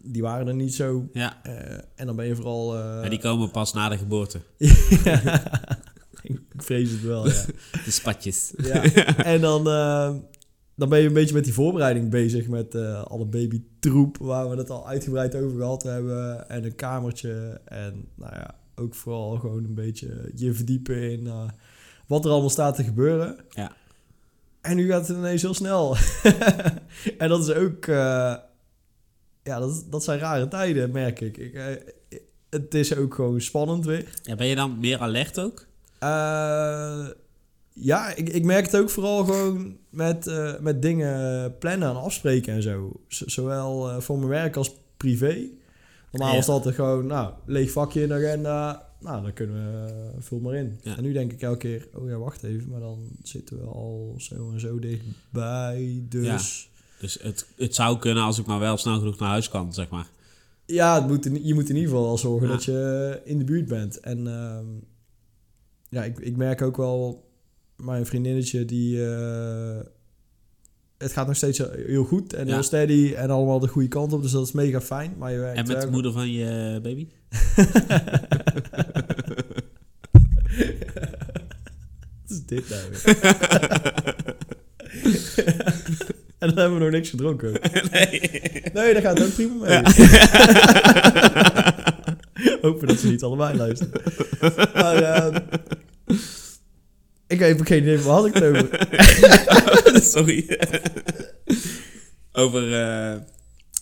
die 0.03 0.23
waren 0.23 0.47
er 0.49 0.55
niet 0.55 0.75
zo. 0.75 1.09
Ja, 1.12 1.41
Eh, 1.43 1.79
en 1.94 2.06
dan 2.06 2.17
ben 2.17 2.26
je 2.26 2.35
vooral... 2.37 2.76
eh, 2.79 3.11
die 3.11 3.19
komen 3.19 3.50
pas 3.50 3.73
na 3.73 3.88
de 3.88 3.99
geboorte. 3.99 4.41
ik 6.23 6.41
vrees 6.56 6.91
het 6.91 7.03
wel, 7.03 7.29
ja. 7.29 7.44
De 7.85 7.91
spatjes. 7.91 8.53
ja. 8.56 8.82
En 9.17 9.41
dan, 9.41 9.69
eh, 9.69 10.15
dan 10.75 10.88
ben 10.88 11.00
je 11.00 11.06
een 11.06 11.12
beetje 11.12 11.35
met 11.35 11.44
die 11.44 11.53
voorbereiding 11.53 12.11
bezig 12.11 12.49
met 12.49 12.75
alle 13.05 13.26
babytroep 13.26 14.17
waar 14.19 14.50
we 14.50 14.56
het 14.56 14.71
al 14.71 14.88
uitgebreid 14.88 15.35
over 15.35 15.59
gehad 15.59 15.82
hebben. 15.82 16.49
En 16.49 16.65
een 16.65 16.75
kamertje. 16.75 17.61
En 17.65 18.09
nou 18.15 18.32
ja, 18.35 18.55
ook 18.75 18.94
vooral 18.94 19.37
gewoon 19.38 19.65
een 19.65 19.75
beetje 19.75 20.31
je 20.35 20.53
verdiepen 20.53 21.11
in 21.11 21.29
wat 22.06 22.25
er 22.25 22.31
allemaal 22.31 22.50
staat 22.50 22.75
te 22.76 22.85
gebeuren. 22.85 23.37
Ja. 23.49 23.73
En 24.61 24.76
nu 24.76 24.88
gaat 24.88 25.09
het 25.09 25.17
ineens 25.17 25.43
heel 25.43 25.55
snel. 25.55 25.97
en 27.19 27.29
dat 27.29 27.49
is 27.49 27.55
ook... 27.55 27.87
ja, 29.44 29.58
dat, 29.58 29.85
dat 29.91 30.05
zijn 30.05 30.19
rare 30.19 30.49
tijden, 30.49 30.91
merk 30.91 31.20
ik. 31.20 31.37
ik 31.37 31.55
eh, 31.55 31.64
het 32.50 32.75
is 32.75 32.96
ook 32.96 33.14
gewoon 33.14 33.41
spannend 33.41 33.85
weer. 33.85 34.08
Ja, 34.23 34.35
ben 34.37 34.46
je 34.46 34.55
dan 34.55 34.79
meer 34.79 34.99
alert 34.99 35.38
ook? 35.41 35.67
Eh, 35.99 37.06
ja, 37.73 38.14
ik, 38.14 38.29
ik 38.29 38.44
merk 38.44 38.64
het 38.64 38.76
ook 38.76 38.91
vooral 38.91 39.25
gewoon 39.25 39.76
met, 39.91 40.26
eh, 40.26 40.58
met 40.61 40.82
dingen 40.82 41.55
plannen 41.58 41.88
en 41.88 41.96
afspreken 41.96 42.55
en 42.55 42.62
zo. 42.62 42.93
Z- 43.08 43.20
zowel 43.23 44.00
voor 44.02 44.17
mijn 44.17 44.29
werk 44.31 44.56
als 44.56 44.73
privé. 44.96 45.47
Normaal 46.11 46.31
Ja. 46.31 46.37
was 46.37 46.47
dat 46.47 46.55
altijd 46.55 46.75
gewoon, 46.75 47.06
nou, 47.06 47.32
leeg 47.47 47.70
vakje 47.70 48.02
in 48.02 48.08
de 48.08 48.14
agenda. 48.14 48.88
Nou, 49.00 49.23
dan 49.23 49.32
kunnen 49.32 49.56
we, 49.56 50.11
vul 50.23 50.38
maar 50.38 50.55
in. 50.55 50.79
Ja. 50.82 50.97
En 50.97 51.02
nu 51.02 51.12
denk 51.12 51.32
ik 51.32 51.43
elke 51.43 51.58
keer, 51.58 51.88
oh 51.94 52.08
ja, 52.08 52.17
wacht 52.17 52.43
even. 52.43 52.70
Maar 52.70 52.81
dan 52.81 52.99
zitten 53.23 53.58
we 53.61 53.64
al 53.67 54.14
zo 54.19 54.50
en 54.52 54.61
zo 54.61 54.79
dichtbij. 54.79 56.02
Dus 56.08 56.70
Dus 57.05 57.19
het, 57.23 57.47
het 57.56 57.75
zou 57.75 57.99
kunnen 57.99 58.23
als 58.25 58.39
ik 58.39 58.47
maar 58.47 58.59
wel 58.59 58.77
snel 58.77 58.99
genoeg 58.99 59.19
naar 59.19 59.29
huis 59.29 59.49
kan, 59.49 59.73
zeg 59.75 59.89
maar. 59.89 60.06
ja, 60.67 60.95
het 60.95 61.06
moet 61.09 61.27
in- 61.27 61.47
je 61.47 61.55
moet 61.55 61.69
in 61.69 61.75
ieder 61.77 61.91
geval 61.91 62.09
al 62.09 62.19
zorgen 62.19 62.47
Ja. 62.47 62.53
dat 62.53 62.65
je 62.65 63.21
in 63.25 63.39
de 63.39 63.45
buurt 63.45 63.67
bent. 63.69 64.01
En 64.01 64.27
ehm, 64.27 64.65
ja, 65.89 66.05
ik, 66.05 66.19
ik 66.19 66.37
merk 66.37 66.62
ook 66.62 66.77
wel, 66.77 67.29
mijn 67.77 68.06
vriendinnetje 68.06 68.65
die... 68.65 69.06
eh, 69.06 69.79
het 70.99 71.12
gaat 71.12 71.27
nog 71.27 71.37
steeds 71.37 71.59
heel 71.87 72.05
goed 72.05 72.33
en 72.33 72.47
Ja. 72.47 72.53
heel 72.53 72.62
steady 72.62 73.12
en 73.15 73.31
allemaal 73.31 73.59
de 73.59 73.69
goede 73.69 73.89
kant 73.89 74.12
op. 74.12 74.23
Dus 74.23 74.31
dat 74.31 74.47
is 74.47 74.53
mega 74.53 74.81
fijn. 74.81 75.15
Maar 75.19 75.33
je 75.33 75.39
werkt 75.39 75.59
En 75.59 75.67
met 75.67 75.77
de 75.77 75.83
wel- 75.83 75.91
moeder 75.93 76.12
van 76.12 76.31
je 76.33 76.81
baby? 76.83 77.09
Wat 82.23 82.31
is 82.31 82.45
dit 82.47 82.69
nou 82.69 82.83
weer? 82.91 84.13
dan 86.55 86.62
hebben 86.62 86.79
we 86.79 86.85
nog 86.85 86.93
niks 86.95 87.11
gedronken. 87.11 87.53
nee. 87.93 88.21
Nee, 88.73 88.93
daar 88.93 89.03
gaat 89.03 89.19
het 89.19 89.27
ook 89.27 89.35
prima 89.35 89.55
mee. 89.55 89.83
Hopen 92.62 92.89
dat 92.89 92.99
ze 92.99 93.06
niet 93.09 93.23
allebei 93.23 93.56
luisteren. 93.56 94.03
Maar, 94.75 94.97
ehm, 95.03 95.41
ik 97.27 97.39
heb 97.39 97.61
geen 97.61 97.83
idee, 97.83 97.99
waar 98.01 98.15
had 98.15 98.27
ik 98.27 98.35
het 98.35 98.43
over? 98.45 98.89
Sorry. 100.12 100.59
over, 102.33 102.81
eh, 102.83 103.17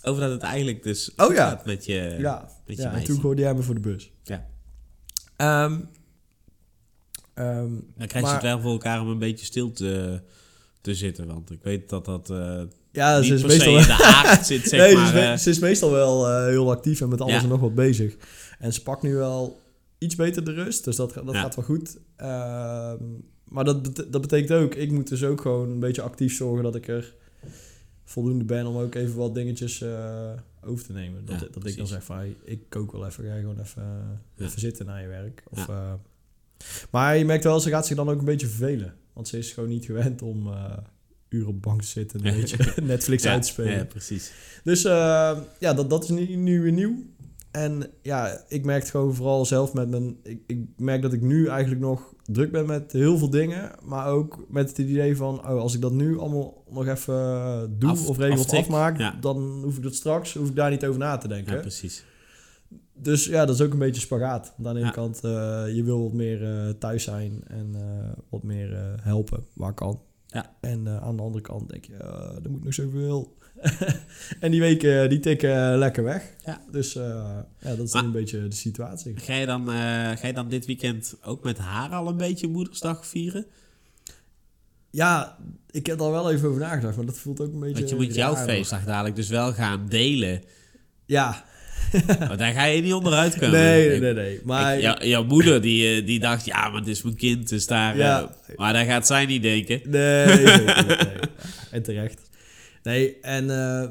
over 0.03 0.21
dat 0.23 0.31
het 0.31 0.43
eigenlijk 0.43 0.83
dus 0.83 1.13
Oh 1.17 1.35
ja. 1.35 1.49
gaat 1.49 1.67
met 1.67 1.85
je, 1.87 2.17
ja, 2.19 2.49
met 2.67 2.77
je 2.77 2.83
ja 2.83 2.93
en 2.93 3.05
toen 3.05 3.21
gooide 3.21 3.43
jij 3.43 3.55
me 3.55 3.63
voor 3.63 3.75
de 3.75 3.81
bus. 3.81 4.11
Ja. 4.25 4.47
Ehm, 5.37 5.81
ehm, 7.35 7.69
Dan 7.97 8.07
krijg 8.07 8.13
je 8.13 8.21
maar- 8.21 8.33
het 8.33 8.43
wel 8.43 8.61
voor 8.61 8.73
elkaar 8.73 9.01
om 9.01 9.09
een 9.09 9.19
beetje 9.19 9.45
stil 9.47 9.73
te, 9.73 10.21
te 10.83 10.95
zitten. 10.95 11.27
Want 11.27 11.51
ik 11.51 11.63
weet 11.63 11.89
dat 11.89 12.05
dat 12.05 12.31
eh 12.31 12.63
ja, 12.93 13.23
ze 13.23 13.35
is 13.35 13.43
meestal 13.43 13.77
in 13.79 13.83
de 13.87 13.93
aard 14.05 14.47
zit, 14.53 14.69
zeg 14.69 14.81
nee, 14.81 14.95
maar. 14.95 15.07
ze, 15.07 15.19
is, 15.19 15.25
eh, 15.25 15.37
ze 15.37 15.51
is 15.51 15.59
meestal 15.59 15.91
wel 15.91 16.29
eh, 16.29 16.47
heel 16.47 16.71
actief 16.71 17.01
en 17.01 17.09
met 17.09 17.21
alles 17.21 17.35
Ja. 17.35 17.43
en 17.43 17.49
nog 17.49 17.61
wat 17.61 17.75
bezig. 17.75 18.17
En 18.59 18.73
ze 18.73 18.83
pakt 18.83 19.03
nu 19.03 19.15
wel 19.15 19.61
iets 19.99 20.15
beter 20.17 20.45
de 20.45 20.53
rust, 20.53 20.85
dus 20.85 20.97
dat, 20.97 21.15
dat 21.15 21.35
Ja. 21.35 21.41
gaat 21.41 21.55
wel 21.55 21.65
goed. 21.65 21.99
Ehm, 22.17 23.05
maar 23.45 23.65
dat, 23.65 23.83
bet- 23.83 24.13
dat 24.13 24.21
betekent 24.21 24.53
ook, 24.59 24.75
ik 24.75 24.91
moet 24.91 25.09
dus 25.09 25.25
ook 25.25 25.41
gewoon 25.41 25.71
een 25.71 25.81
beetje 25.81 26.03
actief 26.03 26.35
zorgen 26.37 26.63
dat 26.63 26.75
ik 26.75 26.89
er 26.89 27.15
voldoende 28.05 28.45
ben 28.45 28.67
om 28.67 28.77
ook 28.77 28.95
even 28.95 29.17
wat 29.17 29.35
dingetjes 29.35 29.81
eh, 29.81 30.31
over 30.65 30.85
te 30.85 30.93
nemen. 30.93 31.25
Dat, 31.25 31.41
Ja, 31.41 31.47
dat 31.53 31.67
ik 31.67 31.77
dan 31.77 31.87
zeg 31.87 32.05
van, 32.05 32.17
hey, 32.17 32.37
ik 32.45 32.61
kook 32.69 32.93
wel 32.93 33.07
even, 33.07 33.25
ga 33.25 33.35
gewoon 33.37 33.61
even, 33.61 34.21
even 34.39 34.61
zitten 34.61 34.87
na 34.87 34.97
je 34.99 35.07
werk. 35.09 35.43
Of, 35.51 35.69
eh, 35.69 35.93
maar 36.91 37.17
je 37.17 37.25
merkt 37.25 37.45
wel, 37.45 37.61
ze 37.61 37.69
gaat 37.69 37.87
zich 37.87 37.97
dan 37.97 38.09
ook 38.11 38.19
een 38.19 38.25
beetje 38.25 38.47
vervelen. 38.47 38.95
Want 39.13 39.29
ze 39.29 39.39
is 39.39 39.53
gewoon 39.53 39.69
niet 39.69 39.85
gewend 39.85 40.23
om 40.23 40.47
eh 40.47 40.77
uren 41.33 41.49
op 41.49 41.63
bank 41.63 41.81
te 41.81 41.87
zitten 41.87 42.21
en 42.21 42.35
een 42.35 42.41
beetje 42.41 42.73
Netflix 42.83 43.23
ja, 43.23 43.33
uit 43.33 43.43
te 43.43 43.49
spelen. 43.49 43.73
Ja, 43.73 43.85
precies. 43.85 44.33
Dus 44.65 44.85
eh, 44.85 45.39
ja, 45.59 45.75
dat, 45.75 45.91
dat 45.91 46.05
is 46.05 46.09
nu, 46.09 46.37
nu 46.37 46.63
weer 46.63 46.73
nieuw. 46.73 46.95
En 47.51 47.91
ja, 48.03 48.45
ik 48.49 48.65
merk 48.65 48.81
het 48.81 48.91
gewoon 48.91 49.15
vooral 49.15 49.47
zelf 49.47 49.73
met 49.73 49.89
mijn... 49.89 50.17
Ik, 50.23 50.41
ik 50.47 50.59
merk 50.77 51.03
dat 51.03 51.13
ik 51.13 51.21
nu 51.21 51.47
eigenlijk 51.47 51.81
nog 51.81 52.15
druk 52.25 52.53
ben 52.53 52.67
met 52.67 52.93
heel 52.93 53.19
veel 53.19 53.31
dingen. 53.31 53.71
Maar 53.83 54.07
ook 54.07 54.45
met 54.49 54.69
het 54.69 54.79
idee 54.79 55.17
van... 55.17 55.39
Oh, 55.39 55.61
als 55.61 55.75
ik 55.75 55.81
dat 55.81 55.93
nu 55.93 56.19
allemaal 56.19 56.65
nog 56.71 56.87
even 56.87 57.15
eh, 57.15 57.63
doe 57.71 57.91
Af- 57.91 58.07
of 58.09 58.19
regel 58.19 58.39
of 58.39 58.45
aftik, 58.45 58.59
afmaak... 58.59 58.99
ja. 58.99 59.17
dan 59.21 59.61
hoef 59.63 59.77
ik 59.77 59.83
dat 59.83 59.95
straks... 59.95 60.35
hoef 60.35 60.49
ik 60.49 60.57
daar 60.57 60.71
niet 60.71 60.85
over 60.85 61.01
na 61.01 61.17
te 61.17 61.29
denken. 61.29 61.55
Ja, 61.55 61.61
precies. 61.61 62.05
Dus 62.95 63.25
ja, 63.25 63.45
dat 63.45 63.55
is 63.55 63.61
ook 63.61 63.73
een 63.73 63.79
beetje 63.79 64.01
spagaat. 64.01 64.53
Want 64.57 64.69
aan 64.69 64.75
de 64.75 64.81
ene 64.81 64.89
Ja. 64.89 64.95
kant, 64.95 65.17
eh, 65.25 65.75
je 65.75 65.83
wil 65.85 66.03
wat 66.03 66.13
meer 66.13 66.45
eh, 66.45 66.69
thuis 66.79 67.05
zijn... 67.05 67.43
en 67.47 67.71
eh, 67.75 68.23
wat 68.29 68.43
meer 68.43 68.95
helpen 69.03 69.45
waar 69.53 69.75
kan. 69.75 70.01
Ja. 70.27 70.57
En 70.61 70.89
aan 70.89 71.17
de 71.17 71.23
andere 71.23 71.43
kant 71.43 71.69
denk 71.69 71.85
je... 71.85 71.95
er 72.45 72.51
moet 72.51 72.65
nog 72.65 72.75
zoveel... 72.75 73.37
en 74.41 74.51
die 74.51 74.61
weken 74.61 75.09
die 75.09 75.21
tikken 75.21 75.79
lekker 75.79 76.05
weg. 76.05 76.35
Ja. 76.45 76.61
Dus 76.71 76.93
ja, 76.93 77.47
dat 77.59 77.79
is 77.79 77.93
Maar- 77.93 78.05
een 78.05 78.13
beetje 78.13 78.49
de 78.49 78.55
situatie. 78.55 79.17
Ga 79.19 79.35
je, 79.35 79.47
dan, 79.47 79.69
ga 80.17 80.27
je 80.27 80.33
dan 80.33 80.49
dit 80.49 80.67
weekend 80.67 81.17
ook 81.25 81.45
met 81.45 81.59
haar 81.59 81.91
al 81.91 82.09
een 82.09 82.17
beetje 82.17 82.49
Moedersdag 82.49 83.07
vieren? 83.07 83.47
Ja, 84.91 85.39
ik 85.71 85.87
heb 85.87 86.01
er 86.01 86.11
wel 86.11 86.31
even 86.31 86.49
over 86.49 86.61
nagedacht, 86.61 86.97
maar 86.97 87.07
dat 87.07 87.19
voelt 87.19 87.41
ook 87.41 87.53
een 87.53 87.61
beetje... 87.61 87.75
Want 87.75 87.89
je 87.89 87.97
moet 87.97 88.15
jouw 88.15 88.37
feestdag 88.37 88.85
dadelijk 88.85 89.17
dus 89.17 89.29
wel 89.29 89.53
gaan 89.53 89.87
delen. 89.89 90.43
Ja. 91.07 91.45
Want 92.29 92.39
daar 92.39 92.53
ga 92.53 92.65
je 92.65 92.83
niet 92.83 92.93
onderuit 92.93 93.35
komen. 93.39 93.51
Nee, 93.61 93.89
nee, 93.89 94.01
nee, 94.01 94.15
nee. 94.15 94.41
Maar 94.45 94.75
ik- 94.77 94.81
jou- 94.83 95.07
jouw 95.07 95.25
moeder 95.25 95.61
die, 95.61 95.97
eh, 96.01 96.07
die 96.07 96.21
dacht, 96.21 96.45
ja, 96.45 96.69
maar 96.69 96.79
het 96.81 96.89
is 96.89 97.03
mijn 97.03 97.17
kind, 97.17 97.49
dus 97.49 97.67
daar... 97.67 97.97
Ja. 97.97 98.21
eh, 98.47 98.57
maar 98.57 98.73
daar 98.73 98.85
gaat 98.85 99.07
zij 99.07 99.27
niet 99.27 99.43
denken. 99.43 99.81
Nee, 99.91 100.27
zeker 100.29 100.85
nee. 100.87 100.97
En 101.71 101.83
terecht. 101.83 102.21
Nee, 102.83 103.17
en 103.21 103.51
eh, 103.51 103.89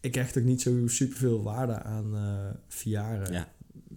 ik 0.00 0.14
hecht 0.14 0.38
ook 0.38 0.44
niet 0.44 0.62
zo 0.62 0.70
superveel 0.86 1.42
waarde 1.42 1.82
aan 1.82 2.10
eh 2.14 2.20
verjaren. 2.68 3.32
Ja. 3.32 3.48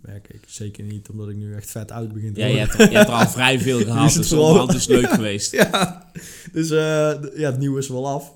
Merk 0.01 0.27
ik. 0.27 0.39
Zeker 0.47 0.83
niet, 0.83 1.09
omdat 1.09 1.29
ik 1.29 1.35
nu 1.35 1.55
echt 1.55 1.71
vet 1.71 1.91
oud 1.91 2.13
begin 2.13 2.33
te 2.33 2.39
Ja, 2.39 2.45
je 2.45 2.57
hebt, 2.57 2.73
je 2.77 2.97
hebt 2.97 3.07
er 3.09 3.13
al 3.15 3.27
vrij 3.29 3.59
veel 3.67 3.79
is 3.79 3.85
het 3.87 4.13
dus 4.15 4.31
onderhand 4.33 4.73
is 4.73 4.87
leuk 4.87 5.09
geweest. 5.09 5.51
Ja, 5.51 6.11
dus 6.51 6.69
ja, 6.69 7.19
het 7.35 7.59
nieuwe 7.59 7.79
is 7.79 7.87
wel 7.87 8.07
af. 8.07 8.31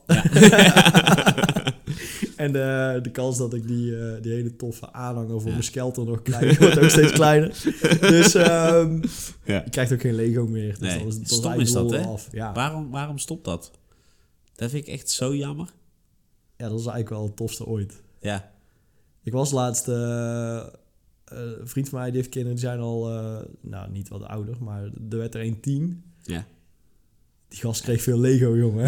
En 2.41 2.51
de, 2.51 3.00
de 3.01 3.12
kans 3.12 3.38
dat 3.38 3.53
ik 3.53 3.67
die, 3.67 3.98
eh, 4.00 4.21
die 4.21 4.31
hele 4.31 4.55
toffe 4.55 4.93
aanhanger 4.93 5.31
voor 5.39 5.45
Ja. 5.45 5.50
mijn 5.51 5.63
skelter 5.63 6.05
nog 6.05 6.21
krijg, 6.21 6.57
wordt 6.60 6.79
ook 6.79 6.89
steeds 6.89 7.12
kleiner. 7.12 7.48
Dus 8.00 8.33
ehm 8.33 9.03
Ja. 9.43 9.62
je 9.63 9.69
krijgt 9.69 9.93
ook 9.93 10.01
geen 10.01 10.15
Lego 10.15 10.48
meer. 10.48 10.69
Dus 10.69 10.79
Nee, 10.79 10.98
dan 10.98 11.07
is, 11.07 11.15
dan 11.15 11.25
stom 11.25 11.53
is 11.53 11.71
dat, 11.71 11.91
hè? 11.91 12.00
Af. 12.05 12.27
Ja. 12.31 12.53
Waarom, 12.53 12.89
waarom 12.89 13.17
stopt 13.17 13.45
dat? 13.45 13.71
Dat 14.55 14.69
vind 14.69 14.88
ik 14.88 14.93
echt 14.93 15.10
zo 15.10 15.36
jammer. 15.36 15.74
ja, 16.57 16.69
dat 16.69 16.79
is 16.79 16.86
eigenlijk 16.86 17.10
wel 17.10 17.24
het 17.24 17.36
tofste 17.36 17.65
ooit. 17.65 18.01
Ja. 18.19 18.51
Ik 19.24 19.31
was 19.31 19.51
laatst... 19.51 19.88
eh, 19.88 20.57
eh, 20.57 20.63
een 21.25 21.67
vriend 21.67 21.89
van 21.89 22.00
mij, 22.00 22.07
die 22.07 22.17
heeft 22.17 22.29
kinderen, 22.29 22.57
die 22.57 22.65
zijn 22.67 22.79
al... 22.79 23.10
eh, 23.10 23.38
nou, 23.62 23.91
niet 23.91 24.10
wat 24.10 24.24
ouder, 24.24 24.55
maar 24.60 24.83
er 24.83 25.17
werd 25.17 25.36
er 25.36 25.41
een 25.41 25.60
tien. 25.60 26.03
Ja. 26.24 26.45
Die 27.51 27.60
gast 27.60 27.81
kreeg 27.81 28.01
veel 28.01 28.20
Lego, 28.20 28.58
jongen. 28.58 28.86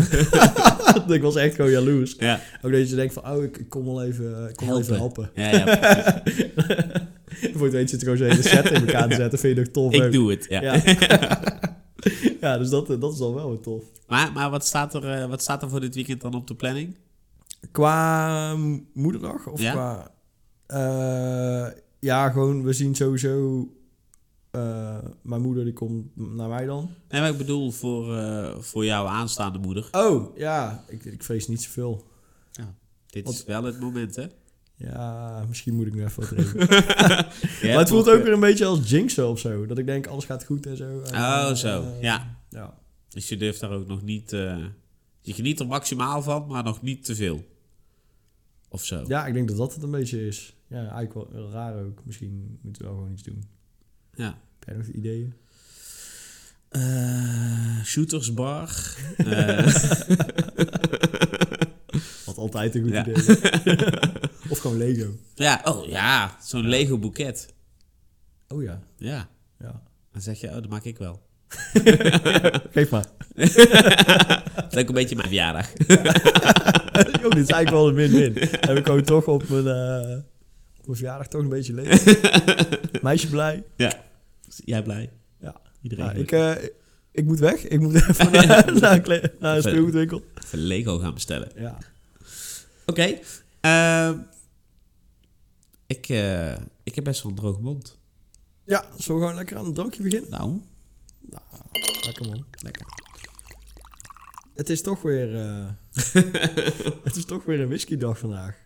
ik 1.16 1.22
was 1.22 1.36
echt 1.36 1.56
gewoon 1.56 1.72
jaloers. 1.72 2.16
Ja. 2.20 2.40
Ook 2.62 2.72
dat 2.72 2.90
je 2.90 2.96
denkt 2.96 3.14
van, 3.14 3.28
oh, 3.32 3.44
ik, 3.44 3.66
kom 3.70 3.86
wel 3.86 4.04
even, 4.04 4.50
ik 4.50 4.56
kom 4.56 4.68
wel 4.68 4.80
even 4.80 4.96
helpen. 4.96 5.30
Ja, 5.36 5.50
ja. 5.50 6.24
Voor 7.54 7.64
het 7.64 7.72
weet 7.72 7.90
zit 7.90 8.02
er 8.02 8.08
gewoon 8.08 8.18
zo'n 8.18 8.28
hele 8.28 8.42
set 8.42 8.72
in 8.72 8.88
elkaar 8.88 9.10
te 9.10 9.16
zetten. 9.16 9.40
Vind 9.40 9.56
je 9.56 9.62
nog 9.64 9.72
tof? 9.72 9.94
ik 9.94 10.12
doe 10.12 10.32
het. 10.32 10.46
Ja. 10.50 10.62
Ja, 10.62 10.82
ja 12.42 12.58
dus 12.58 12.70
dat, 12.70 12.88
dat 12.88 13.14
is 13.14 13.20
al 13.20 13.34
wel 13.36 13.50
weer 13.50 13.60
tof. 13.60 13.84
Maar, 14.08 14.32
maar 14.32 14.50
wat, 14.50 14.66
staat 14.66 14.94
er, 14.94 15.10
eh, 15.10 15.30
wat 15.30 15.42
staat 15.42 15.62
er 15.62 15.70
voor 15.70 15.80
dit 15.80 15.96
weekend 15.96 16.22
dan 16.22 16.34
op 16.34 16.48
de 16.48 16.56
planning? 16.56 16.96
Qua 17.72 18.56
moederdag? 18.94 19.48
Of 19.48 19.62
Ja. 19.62 19.72
qua... 19.72 20.12
eh, 20.68 21.72
ja, 22.00 22.30
gewoon, 22.30 22.64
we 22.64 22.74
zien 22.74 22.96
sowieso... 22.96 23.68
eh, 24.54 24.98
mijn 25.22 25.42
moeder 25.42 25.64
die 25.64 25.74
komt 25.74 26.16
naar 26.16 26.50
mij 26.50 26.66
dan. 26.66 26.90
Nee, 27.10 27.22
maar 27.22 27.30
ik 27.30 27.38
bedoel 27.38 27.72
voor, 27.72 28.18
eh, 28.18 28.58
voor 28.60 28.86
jouw 28.86 29.06
aanstaande 29.06 29.60
moeder. 29.60 29.88
Oh, 29.92 30.38
ja. 30.38 30.84
Ik, 30.88 31.06
ik 31.06 31.24
vrees 31.24 31.48
niet 31.48 31.62
zoveel. 31.62 32.08
Dit 33.08 33.26
Wat- 33.26 33.34
is 33.34 33.44
wel 33.46 33.64
het 33.64 33.80
moment, 33.80 34.16
hè? 34.16 34.26
Ja, 34.76 35.46
misschien 35.48 35.74
moet 35.76 35.88
ik 35.88 35.94
nu 35.94 36.04
even 36.04 36.22
wat. 36.22 36.30
Ja, 37.62 37.68
maar 37.70 37.78
het 37.80 37.90
voelt 37.90 38.10
ook 38.10 38.24
weer 38.24 38.34
een 38.34 38.40
beetje 38.40 38.66
als 38.66 38.90
jinxen 38.90 39.28
of 39.30 39.40
zo. 39.40 39.66
Dat 39.66 39.78
ik 39.78 39.86
denk, 39.86 40.08
alles 40.08 40.26
gaat 40.26 40.46
goed 40.46 40.66
en 40.66 40.78
zo. 40.78 41.02
En, 41.02 41.14
Oh, 41.16 41.48
eh, 41.50 41.56
zo. 41.56 41.86
Ja. 42.02 42.38
ja. 42.50 42.78
Dus 43.10 43.30
je 43.30 43.38
durft 43.38 43.60
daar 43.60 43.72
ook 43.72 43.88
nog 43.88 44.02
niet... 44.02 44.30
je 45.22 45.34
geniet 45.34 45.60
er 45.60 45.68
maximaal 45.68 46.22
van, 46.22 46.48
maar 46.48 46.64
nog 46.64 46.82
niet 46.82 47.06
te 47.06 47.16
veel. 47.16 47.46
Of 48.70 48.84
zo. 48.86 49.04
Ja, 49.08 49.26
ik 49.26 49.34
denk 49.34 49.48
dat 49.48 49.58
dat 49.58 49.74
het 49.74 49.84
een 49.84 49.92
beetje 49.92 50.28
is. 50.28 50.56
Ja, 50.68 50.78
eigenlijk 50.78 51.14
wel 51.14 51.28
wel 51.32 51.50
raar 51.52 51.84
ook. 51.86 52.06
Misschien 52.06 52.60
moeten 52.62 52.82
we 52.82 52.88
wel 52.88 52.98
gewoon 52.98 53.14
iets 53.14 53.24
doen. 53.24 53.44
Ja. 54.16 54.38
Heb 54.60 54.68
jij 54.68 54.76
nog 54.76 54.86
ideeën? 54.88 55.34
Eh, 56.70 57.84
shootersbar. 57.84 58.70
Eh, 59.18 59.66
Wat 62.26 62.38
altijd 62.38 62.76
een 62.76 62.82
goed 62.84 62.92
Ja. 62.92 63.02
idee 63.08 63.16
of 64.50 64.60
gewoon 64.60 64.78
Lego. 64.78 65.18
ja, 65.36 65.62
oh 65.64 65.88
ja. 65.88 66.38
Zo'n 66.44 66.68
Lego 66.68 66.98
boeket. 66.98 67.54
Oh 68.48 68.64
ja. 68.64 68.80
Ja. 68.98 69.30
ja. 69.60 69.82
Dan 70.12 70.22
zeg 70.22 70.40
je, 70.40 70.48
oh, 70.48 70.54
dat 70.54 70.68
maak 70.70 70.84
ik 70.84 70.98
wel. 70.98 71.22
Geef 72.72 72.90
maar. 72.90 73.06
Dat 73.36 74.74
is 74.74 74.78
ook 74.78 74.88
een 74.88 74.94
beetje 74.94 75.16
mijn 75.16 75.28
verjaardag. 75.28 75.68
Yo, 77.22 77.30
dit 77.30 77.44
is 77.44 77.50
eigenlijk 77.50 77.70
wel 77.70 77.88
een 77.88 77.94
win-win. 77.96 78.34
Heb 78.60 78.78
ik 78.78 78.86
gewoon 78.86 79.04
toch 79.04 79.26
op 79.28 79.50
mijn, 79.50 79.68
eh, 79.68 80.18
mijn 80.86 80.98
verjaardag 80.98 81.28
toch 81.28 81.42
een 81.42 81.50
beetje 81.50 81.74
Lego. 81.74 82.12
Meisje 83.02 83.30
blij. 83.30 83.64
Jij 84.66 84.84
blij? 84.84 85.10
Ja. 85.40 85.62
Iedereen 85.82 86.06
Nou, 86.06 86.18
ik, 86.18 86.32
eh, 86.32 86.52
ik 87.12 87.26
moet 87.26 87.40
weg. 87.40 87.68
Ik 87.68 87.80
moet 87.80 87.94
even 88.10 88.32
naar, 88.32 88.74
naar, 88.80 88.94
een, 88.94 89.02
kle- 89.02 89.34
naar 89.40 89.56
een 89.56 89.62
speelgoedwinkel. 89.62 90.24
Even 90.44 90.60
Lego 90.60 90.98
gaan 91.00 91.14
bestellen. 91.14 91.52
Ja. 91.56 91.78
Oké. 92.86 93.20
ehm, 93.62 94.18
ik, 95.88 96.10
eh, 96.10 96.52
ik 96.84 96.96
heb 96.96 97.04
best 97.04 97.22
wel 97.24 97.32
een 97.32 97.38
droge 97.38 97.62
mond. 97.62 97.98
ja, 98.66 98.82
zullen 98.98 98.98
we 98.98 99.26
gewoon 99.28 99.36
lekker 99.36 99.58
aan 99.58 99.66
een 99.66 99.74
drankje 99.74 100.04
beginnen? 100.04 100.30
Nou, 100.30 100.62
Lekker 102.06 102.26
man. 102.30 102.46
lekker. 102.62 102.86
Het 104.56 104.70
is 104.70 104.82
toch 104.82 105.02
weer... 105.02 105.36
eh, 105.36 105.66
het 107.04 107.16
is 107.16 107.26
toch 107.26 107.44
weer 107.46 107.60
een 107.60 107.68
whiskydag 107.68 108.18
vandaag. 108.18 108.63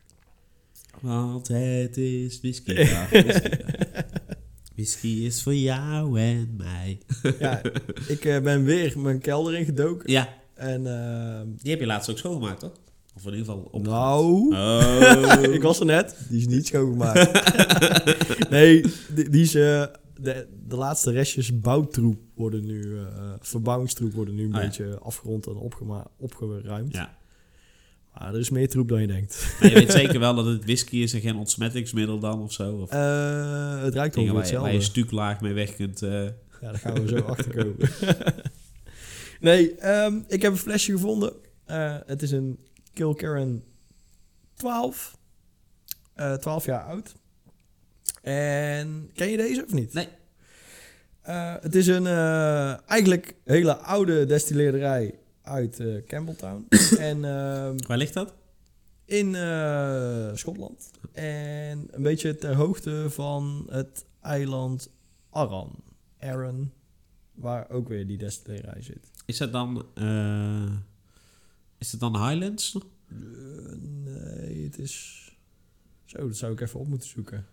Want 1.02 1.48
het 1.48 1.98
is 1.98 2.40
whiskydag. 2.40 3.10
whiskydag. 3.12 4.06
Whisky 4.76 5.08
is 5.08 5.44
voor 5.44 5.56
jou 5.56 6.20
en 6.20 6.54
mij. 6.58 7.00
Ja, 7.40 7.62
ik 8.08 8.26
eh, 8.26 8.42
ben 8.42 8.64
weer 8.64 9.00
mijn 9.00 9.20
kelder 9.20 9.56
ingedoken. 9.56 10.12
Ja, 10.12 10.30
En 10.54 10.88
eh, 10.88 11.42
die 11.62 11.72
heb 11.72 11.80
je 11.80 11.86
laatst 11.86 12.10
ook 12.10 12.18
schoongemaakt, 12.18 12.60
toch? 12.60 12.72
Of 13.16 13.26
in 13.26 13.32
ieder 13.32 13.46
geval 13.46 13.68
op. 13.72 13.84
nou, 13.86 14.56
Oh. 14.56 15.54
ik 15.56 15.62
was 15.62 15.80
er 15.80 15.86
net. 15.86 16.16
Die 16.30 16.40
is 16.40 16.48
niet 16.48 16.68
schoongemaakt. 16.68 17.32
nee, 18.50 18.84
die, 19.16 19.30
die 19.30 19.42
is... 19.42 19.56
eh, 19.56 19.84
de, 20.20 20.48
de 20.68 20.76
laatste 20.76 21.12
restjes 21.12 21.60
bouwtroep 21.60 22.18
worden 22.36 22.66
nu... 22.66 22.98
eh, 22.98 23.04
verbouwingstroep 23.40 24.14
worden 24.14 24.36
nu 24.36 24.44
een 24.44 24.56
Oh 24.56 24.62
ja. 24.62 24.68
beetje 24.68 25.00
afgerond 25.00 25.48
en 25.48 25.56
opgeruimd. 26.18 26.94
Ja. 26.94 27.17
Maar 28.20 28.34
er 28.34 28.40
is 28.40 28.50
meer 28.50 28.70
troep 28.70 28.88
dan 28.90 29.02
je 29.02 29.08
denkt. 29.08 29.56
Maar 29.60 29.70
je 29.70 29.76
weet 29.76 29.92
zeker 30.02 30.20
wel 30.20 30.36
dat 30.36 30.46
het 30.46 30.64
whisky 30.64 30.98
is 30.98 31.14
en 31.14 31.22
geen 31.22 31.36
ontsmettingsmiddel 31.36 32.20
dan 32.20 32.42
of 32.42 32.54
zo? 32.54 32.76
Of 32.76 32.90
Eh, 32.92 33.82
het 33.82 33.94
ruikt 33.94 34.18
ongeveer 34.18 34.34
waar 34.34 34.48
je, 34.48 34.54
waar 34.60 34.68
je 34.72 34.76
hetzelfde. 34.76 34.82
stuklaag 34.82 35.42
mee 35.42 35.54
weg 35.54 35.76
kunt... 35.76 36.02
eh, 36.02 36.24
Ja, 36.24 36.32
daar 36.62 36.78
gaan 36.78 36.94
we 37.06 37.08
zo 37.08 37.18
achter 37.20 37.54
komen. 37.56 37.90
nee, 39.40 39.76
ehm, 39.76 40.20
ik 40.28 40.42
heb 40.42 40.52
een 40.52 40.58
flesje 40.58 40.92
gevonden. 40.92 41.34
Eh, 41.66 41.96
het 42.06 42.22
is 42.22 42.32
een 42.32 42.60
Kilkerran 42.94 43.64
12. 44.54 45.18
Eh 46.14 46.34
12 46.34 46.66
jaar 46.66 46.84
oud. 46.84 47.16
En 48.22 49.10
ken 49.14 49.30
je 49.30 49.38
deze 49.38 49.64
of 49.66 49.74
niet? 49.74 49.94
Nee. 49.94 50.08
Het 51.62 51.76
is 51.76 51.88
een 51.88 52.08
eigenlijk 52.88 53.36
hele 53.46 53.76
oude 53.76 54.26
destilleerderij 54.26 55.16
uit 55.48 55.80
eh, 55.80 56.04
Campbelltown. 56.06 56.66
en 57.10 57.26
ehm, 57.26 57.78
waar 57.88 57.98
ligt 57.98 58.14
dat? 58.14 58.34
in 59.08 59.36
eh, 59.36 60.30
Schotland. 60.34 60.92
En 61.12 61.88
een 61.92 62.04
beetje 62.04 62.36
ter 62.36 62.56
hoogte 62.56 63.06
van 63.10 63.68
het 63.70 64.06
eiland 64.22 64.90
Arran. 65.30 65.84
Arran, 66.20 66.72
waar 67.34 67.70
ook 67.70 67.88
weer 67.88 68.08
die 68.08 68.18
destillerij 68.18 68.82
zit. 68.82 69.12
Is 69.26 69.38
dat 69.38 69.52
dan... 69.52 69.86
eh, 69.94 70.72
is 71.78 71.92
het 71.92 72.00
dan 72.00 72.28
Highlands? 72.28 72.78
Nee, 73.78 74.64
het 74.64 74.78
is... 74.78 75.24
Zo, 76.06 76.28
dat 76.28 76.38
zou 76.38 76.54
ik 76.54 76.62
even 76.62 76.80
op 76.80 76.88
moeten 76.88 77.10
zoeken. 77.10 77.46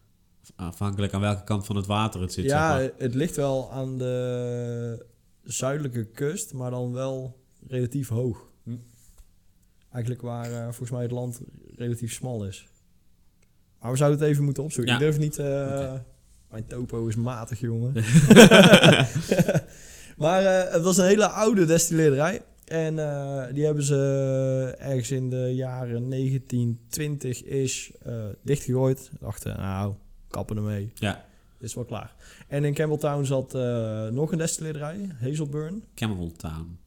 Afhankelijk 0.57 1.13
aan 1.13 1.21
welke 1.21 1.45
kant 1.45 1.67
van 1.67 1.77
het 1.77 1.87
water 1.87 2.21
het 2.21 2.33
zit. 2.33 2.45
ja, 2.45 2.79
zeg 2.79 2.91
maar. 2.91 3.01
het 3.01 3.15
ligt 3.15 3.37
wel 3.37 3.73
aan 3.73 3.99
de 3.99 5.07
zuidelijke 5.43 6.05
kust, 6.05 6.53
maar 6.53 6.71
dan 6.71 6.93
wel 6.93 7.44
relatief 7.69 8.09
hoog. 8.09 8.47
Hm. 8.63 8.77
Eigenlijk 9.93 10.23
waar 10.23 10.53
eh, 10.53 10.63
volgens 10.63 10.91
mij 10.91 11.03
het 11.03 11.11
land 11.11 11.41
relatief 11.77 12.13
smal 12.13 12.47
is. 12.47 12.69
Maar 13.81 13.91
we 13.91 13.97
zouden 13.97 14.21
het 14.21 14.29
even 14.29 14.45
moeten 14.45 14.63
opzoeken. 14.63 14.93
Ja. 14.93 14.99
Ik 14.99 15.05
durf 15.05 15.19
niet... 15.19 15.39
Oké. 15.39 16.05
Mijn 16.51 16.67
topo 16.67 17.07
is 17.07 17.17
matig, 17.17 17.61
jongen. 17.61 17.93
maar 20.25 20.45
eh, 20.45 20.73
het 20.73 20.83
was 20.83 20.97
een 20.97 21.07
hele 21.07 21.29
oude 21.29 21.65
destilleerderij. 21.65 22.43
En 22.65 22.95
die 23.55 23.65
hebben 23.65 23.85
ze 23.85 24.77
ergens 24.79 25.11
in 25.11 25.31
de 25.31 25.55
jaren 25.55 26.11
1920 26.11 27.45
is 27.45 27.93
dichtgegooid. 28.43 29.11
Dachten, 29.21 29.57
nou, 29.57 29.95
kappen 30.29 30.57
ermee. 30.57 30.93
Ja, 30.95 31.25
is 31.59 31.75
wel 31.75 31.85
klaar. 31.85 32.15
En 32.49 32.65
in 32.65 32.75
Campbelltown 32.75 33.25
zat 33.25 33.53
nog 34.13 34.33
een 34.33 34.39
destilleerderij, 34.39 35.11
Hazelburn. 35.21 35.85
Cameltown. 35.95 36.79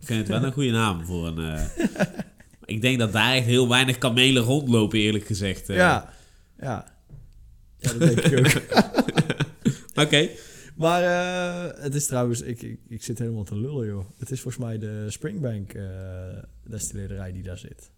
Ik 0.00 0.06
vind 0.06 0.18
het 0.18 0.28
wel 0.28 0.44
een 0.44 0.52
goede 0.52 0.70
naam 0.70 1.04
voor 1.04 1.26
een... 1.26 1.38
eh, 1.38 1.86
ik 2.74 2.80
denk 2.80 2.98
dat 2.98 3.12
daar 3.12 3.32
echt 3.34 3.46
heel 3.46 3.68
weinig 3.68 3.98
kamelen 3.98 4.42
rondlopen, 4.42 4.98
eerlijk 4.98 5.24
gezegd. 5.26 5.68
eh. 5.68 5.76
Ja, 5.76 6.12
ja. 6.60 6.98
Ja, 7.78 7.92
dat 7.92 7.98
denk 8.00 8.20
ik 8.20 8.38
ook. 8.38 8.62
Oké. 10.06 10.28
Maar 10.76 11.02
eh, 11.02 11.82
het 11.82 11.94
is 11.94 12.06
trouwens, 12.06 12.40
ik, 12.40 12.62
ik, 12.62 12.78
ik 12.88 13.02
zit 13.04 13.18
helemaal 13.18 13.44
te 13.44 13.56
lullen, 13.58 13.86
joh. 13.86 14.04
Het 14.18 14.30
is 14.30 14.40
volgens 14.40 14.64
mij 14.64 14.78
de 14.78 15.06
Springbank 15.08 15.72
eh 15.72 15.84
destilleerderij 16.64 17.32
die 17.32 17.42
daar 17.42 17.58
zit. 17.58 17.90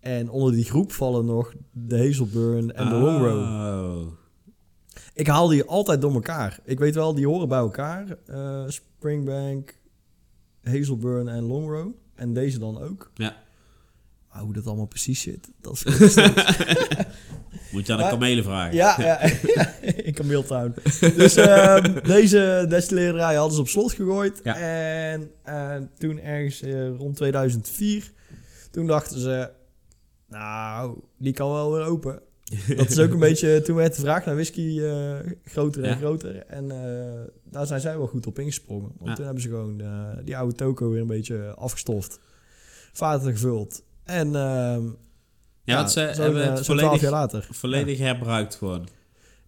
En 0.00 0.28
onder 0.30 0.52
die 0.52 0.64
groep 0.64 0.92
vallen 0.92 1.24
nog 1.24 1.54
de 1.72 1.98
Hazelburn 1.98 2.74
en 2.74 2.88
de. 2.88 2.94
Oh. 2.94 4.06
Ik 5.14 5.26
haal 5.26 5.48
die 5.48 5.64
altijd 5.64 6.00
door 6.00 6.12
elkaar. 6.14 6.58
Ik 6.64 6.78
weet 6.78 6.94
wel, 6.94 7.14
die 7.14 7.26
horen 7.26 7.48
bij 7.48 7.58
elkaar. 7.58 8.16
Springbank, 8.66 9.77
Hazelburn 10.68 11.28
en 11.28 11.42
Long 11.42 11.68
Row. 11.68 11.92
En 12.14 12.32
deze 12.32 12.58
dan 12.58 12.82
ook. 12.82 13.10
Ja. 13.14 13.36
Maar 14.32 14.42
hoe 14.42 14.52
dat 14.52 14.66
allemaal 14.66 14.86
precies 14.86 15.20
zit, 15.20 15.48
dat 15.60 15.82
is 15.86 16.14
Moet 17.72 17.86
je 17.86 17.92
aan 17.92 17.98
de 17.98 18.08
kamelen 18.08 18.44
vragen. 18.44 18.74
Ja, 18.74 18.96
ja, 18.98 19.20
in 20.06 20.12
Cameltown. 20.12 20.74
Dus 21.00 21.36
ehm, 21.36 22.06
deze 22.06 22.66
destilleerderij 22.68 23.34
hadden 23.34 23.54
ze 23.54 23.60
op 23.60 23.68
slot 23.68 23.92
gegooid. 23.92 24.40
Ja. 24.42 24.56
En 24.56 25.30
eh, 25.42 25.76
toen 25.98 26.20
ergens 26.20 26.62
eh, 26.62 26.96
rond 26.96 27.16
2004, 27.16 28.12
toen 28.70 28.86
dachten 28.86 29.20
ze... 29.20 29.50
Nou, 30.28 30.98
die 31.18 31.32
kan 31.32 31.52
wel 31.52 31.72
weer 31.72 31.84
open. 31.84 32.20
Dat 32.76 32.90
is 32.90 32.98
ook 32.98 33.12
een 33.12 33.18
beetje, 33.18 33.62
toen 33.62 33.76
werd 33.76 33.94
de 33.94 34.00
vraag 34.00 34.24
naar 34.24 34.34
whisky 34.34 34.80
eh, 34.82 35.16
groter 35.44 35.82
en 35.82 35.88
Ja. 35.90 35.96
groter. 35.96 36.36
En 36.46 36.70
eh, 36.70 37.20
daar 37.44 37.66
zijn 37.66 37.80
zij 37.80 37.98
wel 37.98 38.06
goed 38.06 38.26
op 38.26 38.38
ingesprongen. 38.38 38.90
Want 38.96 39.08
Ja. 39.08 39.14
toen 39.14 39.24
hebben 39.24 39.42
ze 39.42 39.48
gewoon 39.48 39.80
eh, 39.80 40.04
die 40.24 40.36
oude 40.36 40.54
toko 40.54 40.90
weer 40.90 41.00
een 41.00 41.06
beetje 41.06 41.54
afgestoft. 41.54 42.20
Vaten 42.92 43.32
gevuld. 43.32 43.82
En 44.04 44.26
ehm, 44.36 44.82
Ja, 45.64 45.76
want 45.76 45.90
ze 45.90 46.00
hebben 46.00 46.46
het 46.52 46.64
zo'n 46.64 46.64
12 46.64 46.80
volledig, 46.80 47.00
jaar 47.00 47.10
later. 47.10 47.48
volledig 47.50 47.98
herbruikt 47.98 48.54
gewoon. 48.54 48.88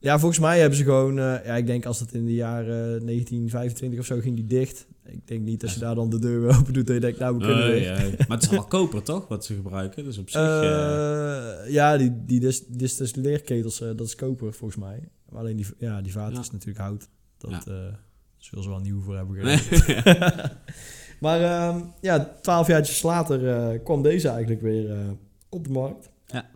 Ja, 0.02 0.18
volgens 0.18 0.40
mij 0.40 0.60
hebben 0.60 0.78
ze 0.78 0.84
gewoon... 0.84 1.18
eh, 1.18 1.44
ja, 1.44 1.56
ik 1.56 1.66
denk 1.66 1.86
als 1.86 2.00
het 2.00 2.12
in 2.14 2.24
de 2.24 2.34
jaren 2.34 2.66
1925 3.06 3.98
of 3.98 4.04
zo 4.06 4.18
ging 4.20 4.36
die 4.36 4.46
dicht. 4.46 4.86
Ik 5.04 5.26
denk 5.26 5.40
niet 5.44 5.60
dat 5.60 5.72
je 5.72 5.80
daar 5.80 5.94
dan 5.94 6.10
de 6.10 6.18
deur 6.18 6.40
weer 6.40 6.56
open 6.58 6.72
doet 6.72 6.88
en 6.88 6.94
je 6.94 7.00
denkt, 7.00 7.18
nou, 7.18 7.36
we 7.36 7.40
kunnen 7.44 7.58
Nee, 7.68 7.80
weer. 7.80 7.82
ja. 7.82 8.10
Maar 8.28 8.36
het 8.36 8.42
is 8.42 8.48
allemaal 8.48 8.68
koper, 8.68 9.02
toch? 9.02 9.28
Wat 9.28 9.44
ze 9.44 9.54
gebruiken. 9.54 10.04
Dus 10.04 10.18
op 10.18 10.30
zich... 10.30 10.40
eh, 10.40 11.62
Eh, 11.64 11.70
ja, 11.72 11.96
die, 11.96 12.24
die 12.26 12.40
dis- 12.40 12.66
distilleerketels, 12.66 13.80
eh, 13.80 13.88
dat 13.96 14.06
is 14.06 14.14
koper 14.14 14.52
volgens 14.52 14.80
mij. 14.80 15.08
Maar 15.28 15.40
alleen 15.40 15.56
die, 15.56 15.66
ja, 15.78 16.00
die 16.00 16.12
vaat 16.12 16.32
Ja. 16.32 16.40
is 16.40 16.50
natuurlijk 16.50 16.78
hout. 16.86 17.08
Dat 17.38 17.50
Ja. 17.50 17.98
zullen 18.38 18.64
ze 18.64 18.70
wel 18.70 18.78
nieuw 18.80 19.00
voor 19.00 19.16
hebben 19.16 19.36
geregeld. 19.36 20.52
maar 21.20 21.40
ehm, 21.42 21.80
ja, 22.00 22.36
twaalf 22.42 22.66
jaartjes 22.66 23.02
later 23.02 23.78
kwam 23.78 24.02
deze 24.02 24.28
eigenlijk 24.28 24.62
weer 24.62 25.16
op 25.48 25.64
de 25.64 25.70
markt. 25.72 26.08
Ja. 26.26 26.50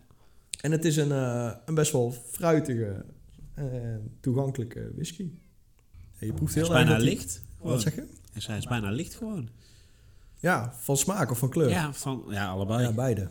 En 0.61 0.71
het 0.71 0.85
is 0.85 0.97
een, 0.97 1.11
een 1.65 1.75
best 1.75 1.91
wel 1.91 2.13
fruitige, 2.31 3.05
toegankelijke 4.19 4.91
whisky. 4.95 5.29
Ja, 6.19 6.27
je 6.27 6.33
proeft 6.33 6.53
heel 6.53 6.63
erg 6.63 6.73
bijna 6.73 6.89
dat 6.93 7.01
licht. 7.01 7.41
Wat 7.59 7.81
zeg 7.81 7.95
je? 7.95 8.07
Hij 8.33 8.57
is 8.57 8.67
bijna 8.67 8.89
licht 8.91 9.15
gewoon. 9.15 9.49
Ja, 10.39 10.73
van 10.77 10.97
smaak 10.97 11.31
of 11.31 11.37
van 11.37 11.49
kleur? 11.49 11.69
Ja, 11.69 11.93
van, 11.93 12.23
ja 12.29 12.47
allebei. 12.47 12.81
Ja, 12.83 12.91
beide. 12.91 13.29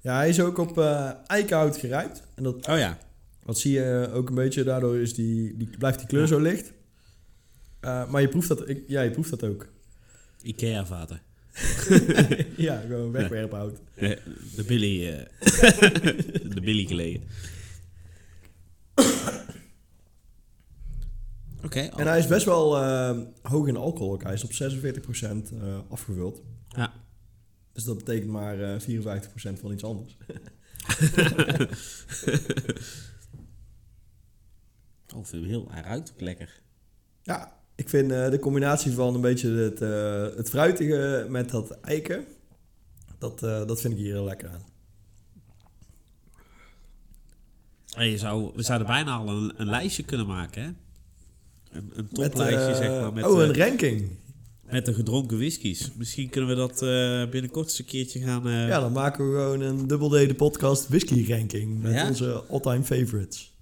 Ja, 0.00 0.16
hij 0.16 0.28
is 0.28 0.40
ook 0.40 0.58
op 0.58 0.78
eh 0.78 1.10
eikenhout 1.26 1.76
gerijpt. 1.76 2.22
En 2.34 2.42
dat, 2.42 2.68
Oh 2.68 2.78
ja. 2.78 2.98
wat 3.42 3.58
zie 3.58 3.72
je 3.72 4.10
ook 4.12 4.28
een 4.28 4.34
beetje, 4.34 4.64
daardoor 4.64 4.98
is 4.98 5.14
die, 5.14 5.56
die, 5.56 5.70
blijft 5.78 5.98
die 5.98 6.08
kleur 6.08 6.26
zo 6.26 6.38
licht. 6.38 6.72
Eh, 7.80 8.10
maar 8.10 8.20
je 8.20 8.28
proeft, 8.28 8.48
dat, 8.48 8.68
ik, 8.68 8.84
ja, 8.86 9.00
je 9.00 9.10
proeft 9.10 9.30
dat 9.30 9.44
ook. 9.44 9.68
Ikea-vaten. 10.42 11.20
ja, 12.56 12.80
gewoon 12.80 13.12
wegwerphout. 13.12 13.78
De, 13.94 14.18
de 14.56 14.64
Billy... 14.64 15.06
eh, 15.08 15.18
de 16.54 16.60
Billy 16.62 16.86
gelegen. 16.86 17.22
Oké. 21.64 21.80
En 21.80 22.06
hij 22.06 22.18
is 22.18 22.26
best 22.26 22.44
wel 22.44 22.76
eh, 22.82 23.18
hoog 23.42 23.66
in 23.66 23.76
alcohol. 23.76 24.12
ook. 24.12 24.22
Hij 24.22 24.32
is 24.32 24.44
op 24.44 24.52
46% 24.52 25.52
eh, 25.52 25.78
afgevuld. 25.88 26.42
Ja. 26.68 26.92
Dus 27.72 27.84
dat 27.84 27.96
betekent 27.96 28.30
maar 28.30 28.60
eh 28.60 28.80
54% 28.80 29.60
van 29.60 29.72
iets 29.72 29.84
anders. 29.84 30.16
Oh, 35.14 35.24
vind 35.24 35.46
heel... 35.46 35.66
Hij 35.70 35.82
ruikt 35.82 36.12
ook 36.12 36.20
lekker. 36.20 36.60
Ja, 37.22 37.52
ik 37.74 37.88
vind 37.88 38.10
eh, 38.10 38.30
de 38.30 38.38
combinatie 38.38 38.92
van 38.92 39.14
een 39.14 39.20
beetje 39.20 39.50
het, 39.50 39.80
eh, 39.82 40.36
het 40.36 40.48
fruitige 40.48 41.26
met 41.28 41.50
dat 41.50 41.70
eiken... 41.80 42.24
Dat, 43.18 43.42
eh, 43.42 43.66
dat 43.66 43.80
vind 43.80 43.92
ik 43.92 43.98
hier 43.98 44.12
heel 44.12 44.24
lekker 44.24 44.48
aan. 44.48 44.64
Hey, 47.90 48.10
je 48.10 48.18
zou, 48.18 48.52
we 48.54 48.62
zouden 48.62 48.86
bijna 48.86 49.16
al 49.16 49.28
een, 49.28 49.52
een 49.56 49.66
lijstje 49.66 50.04
kunnen 50.04 50.26
maken, 50.26 50.62
hè? 50.62 50.70
Een, 51.70 51.90
een 51.94 52.08
Met, 52.12 52.14
toplijstje, 52.30 52.70
eh, 52.72 52.76
zeg 52.76 52.88
maar, 53.00 53.12
met, 53.12 53.24
oh, 53.24 53.40
een 53.42 53.54
eh, 53.54 53.66
ranking. 53.66 54.08
met 54.62 54.86
de 54.86 54.94
gedronken 54.94 55.36
whiskies. 55.38 55.90
Misschien 55.94 56.28
kunnen 56.28 56.50
we 56.50 56.56
dat 56.56 56.82
eh, 56.82 57.30
binnenkort 57.30 57.66
eens 57.68 57.78
een 57.78 57.84
keertje 57.84 58.20
gaan... 58.20 58.48
Ja, 58.50 58.80
dan 58.80 58.92
maken 58.92 59.30
we 59.32 59.36
gewoon 59.38 59.60
een 59.60 59.86
Double 59.86 60.24
D 60.24 60.28
de 60.28 60.34
podcast 60.34 60.88
whisky 60.88 61.32
ranking 61.32 61.82
met 61.82 61.92
Ja? 61.92 62.08
onze 62.08 62.42
all-time 62.48 62.82
favorites. 62.84 63.52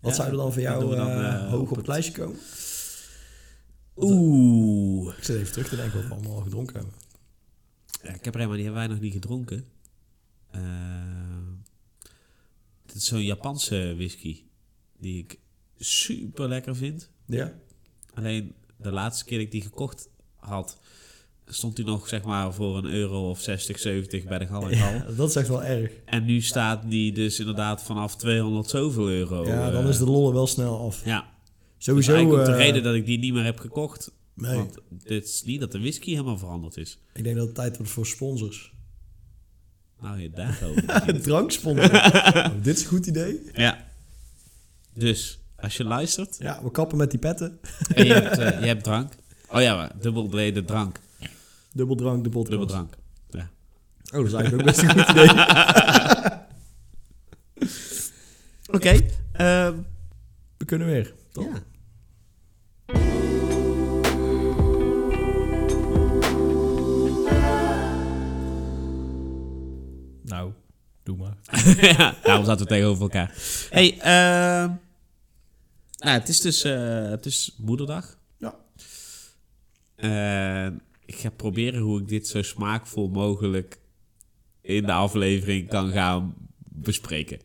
Wat 0.00 0.10
Ja, 0.10 0.16
zou 0.16 0.30
er 0.30 0.36
dan 0.36 0.52
voor 0.52 0.62
jou 0.62 0.96
dan, 0.96 1.46
hoog 1.46 1.60
op 1.60 1.68
het 1.68 1.76
het- 1.76 1.86
lijstje 1.86 2.12
komen? 2.12 2.38
Oeh. 3.96 5.16
Ik 5.18 5.24
zit 5.24 5.36
even 5.36 5.52
terug 5.52 5.68
te 5.68 5.76
denken 5.76 5.98
wat 5.98 6.08
we 6.08 6.14
allemaal 6.14 6.34
al 6.36 6.42
gedronken 6.42 6.74
hebben. 6.76 6.94
Ja, 8.02 8.08
ik 8.14 8.24
heb 8.24 8.34
er 8.34 8.40
helemaal 8.40 8.56
niet, 8.56 8.64
hebben 8.66 8.82
wij 8.82 8.92
nog 8.92 9.00
niet 9.00 9.12
gedronken. 9.12 9.64
Dit 12.86 12.96
is 12.96 13.04
zo'n 13.04 13.24
Japanse 13.24 13.92
whisky. 13.96 14.42
Die 14.98 15.18
ik 15.18 15.38
super 15.84 16.48
lekker 16.48 16.76
vind. 16.76 17.10
Ja? 17.26 17.52
Alleen 18.14 18.54
de 18.76 18.90
laatste 18.92 19.24
keer 19.24 19.36
dat 19.36 19.46
ik 19.46 19.52
die 19.52 19.62
gekocht 19.62 20.08
had... 20.36 20.78
stond 21.46 21.76
die 21.76 21.84
nog 21.84 22.08
zeg 22.08 22.22
maar 22.22 22.54
voor 22.54 22.76
een 22.78 22.84
euro 22.84 23.30
of 23.30 23.40
60, 23.40 23.78
70 23.78 24.24
bij 24.24 24.38
de 24.38 24.46
gal 24.46 24.70
en 24.70 24.76
gal. 24.76 24.92
ja, 24.92 25.06
dat 25.16 25.28
is 25.28 25.36
echt 25.36 25.48
wel 25.48 25.62
erg. 25.64 25.92
En 26.04 26.24
nu 26.24 26.40
staat 26.40 26.90
die 26.90 27.12
dus 27.12 27.38
inderdaad 27.38 27.82
vanaf 27.82 28.16
200 28.16 28.68
zoveel 28.68 29.08
euro. 29.08 29.46
ja, 29.46 29.70
dan 29.70 29.82
eh, 29.82 29.88
is 29.88 29.98
de 29.98 30.04
lollen 30.04 30.32
wel 30.32 30.46
snel 30.46 30.78
af. 30.78 31.04
Ja, 31.04 31.28
Sowieso... 31.78 32.12
dus 32.12 32.16
eigenlijk 32.16 32.48
ook 32.48 32.54
de 32.56 32.62
eh, 32.62 32.66
reden 32.66 32.82
dat 32.82 32.94
ik 32.94 33.06
die 33.06 33.18
niet 33.18 33.32
meer 33.32 33.44
heb 33.44 33.58
gekocht. 33.58 34.12
nee, 34.34 34.56
Want 34.56 34.78
dit 34.90 35.24
is 35.24 35.42
niet 35.42 35.60
dat 35.60 35.72
de 35.72 35.78
whisky 35.80 36.10
helemaal 36.10 36.38
veranderd 36.38 36.76
is. 36.76 36.98
ik 37.14 37.24
denk 37.24 37.36
dat 37.36 37.46
het 37.46 37.54
tijd 37.54 37.76
wordt 37.76 37.92
voor 37.92 38.06
sponsors. 38.06 38.72
Nou, 40.00 40.20
je 40.20 40.30
daarover. 40.30 41.20
Dranksponsor. 41.22 41.94
oh, 41.94 42.46
dit 42.62 42.76
is 42.76 42.82
een 42.82 42.88
goed 42.88 43.06
idee. 43.06 43.40
ja. 43.54 43.88
Dus, 44.94 45.39
als 45.62 45.76
je 45.76 45.84
luistert 45.84 46.36
Ja, 46.38 46.62
we 46.62 46.70
kappen 46.70 46.98
met 46.98 47.10
die 47.10 47.18
petten. 47.20 47.60
en 47.94 48.06
je 48.06 48.12
hebt, 48.12 48.38
eh, 48.38 48.60
je 48.60 48.66
hebt 48.66 48.84
drank. 48.84 49.12
Oh 49.48 49.60
ja, 49.60 49.76
maar 49.76 49.92
dubbel 50.00 50.28
de 50.28 50.62
drank. 50.66 50.98
Dubbel 51.72 51.96
drank, 51.96 52.24
de 52.24 52.30
podcast. 52.30 52.50
Dubbel 52.50 52.66
drank. 52.66 52.94
Ja. 53.28 53.50
Oh, 54.12 54.18
dat 54.18 54.26
is 54.26 54.32
eigenlijk 54.32 54.68
ook 54.68 54.74
best 54.74 54.82
een 54.82 54.90
goed 54.90 55.08
idee. 55.08 55.28
Oké. 58.76 59.06
ehm, 59.32 59.74
We 60.56 60.64
kunnen 60.64 60.86
weer, 60.86 61.14
toch? 61.32 61.44
ja. 61.44 61.62
Nou, 70.22 70.52
doe 71.02 71.16
maar. 71.16 71.36
ja, 71.96 72.14
daarom 72.22 72.44
zaten 72.44 72.62
we 72.62 72.68
tegenover 72.72 73.02
elkaar. 73.02 73.34
hey, 73.70 73.98
ehm, 74.00 74.70
nou, 76.00 76.18
het 76.18 76.28
is 76.28 76.40
dus 76.40 76.64
eh, 76.64 77.08
het 77.10 77.26
is 77.26 77.54
moederdag. 77.58 78.18
Ja. 78.38 78.54
En 79.96 80.80
ik 81.04 81.14
ga 81.14 81.30
proberen 81.30 81.80
hoe 81.80 82.00
ik 82.00 82.08
dit 82.08 82.28
zo 82.28 82.42
smaakvol 82.42 83.08
mogelijk 83.08 83.78
in 84.62 84.86
de 84.86 84.92
aflevering 84.92 85.68
kan 85.68 85.90
gaan 85.92 86.34
bespreken. 86.58 87.38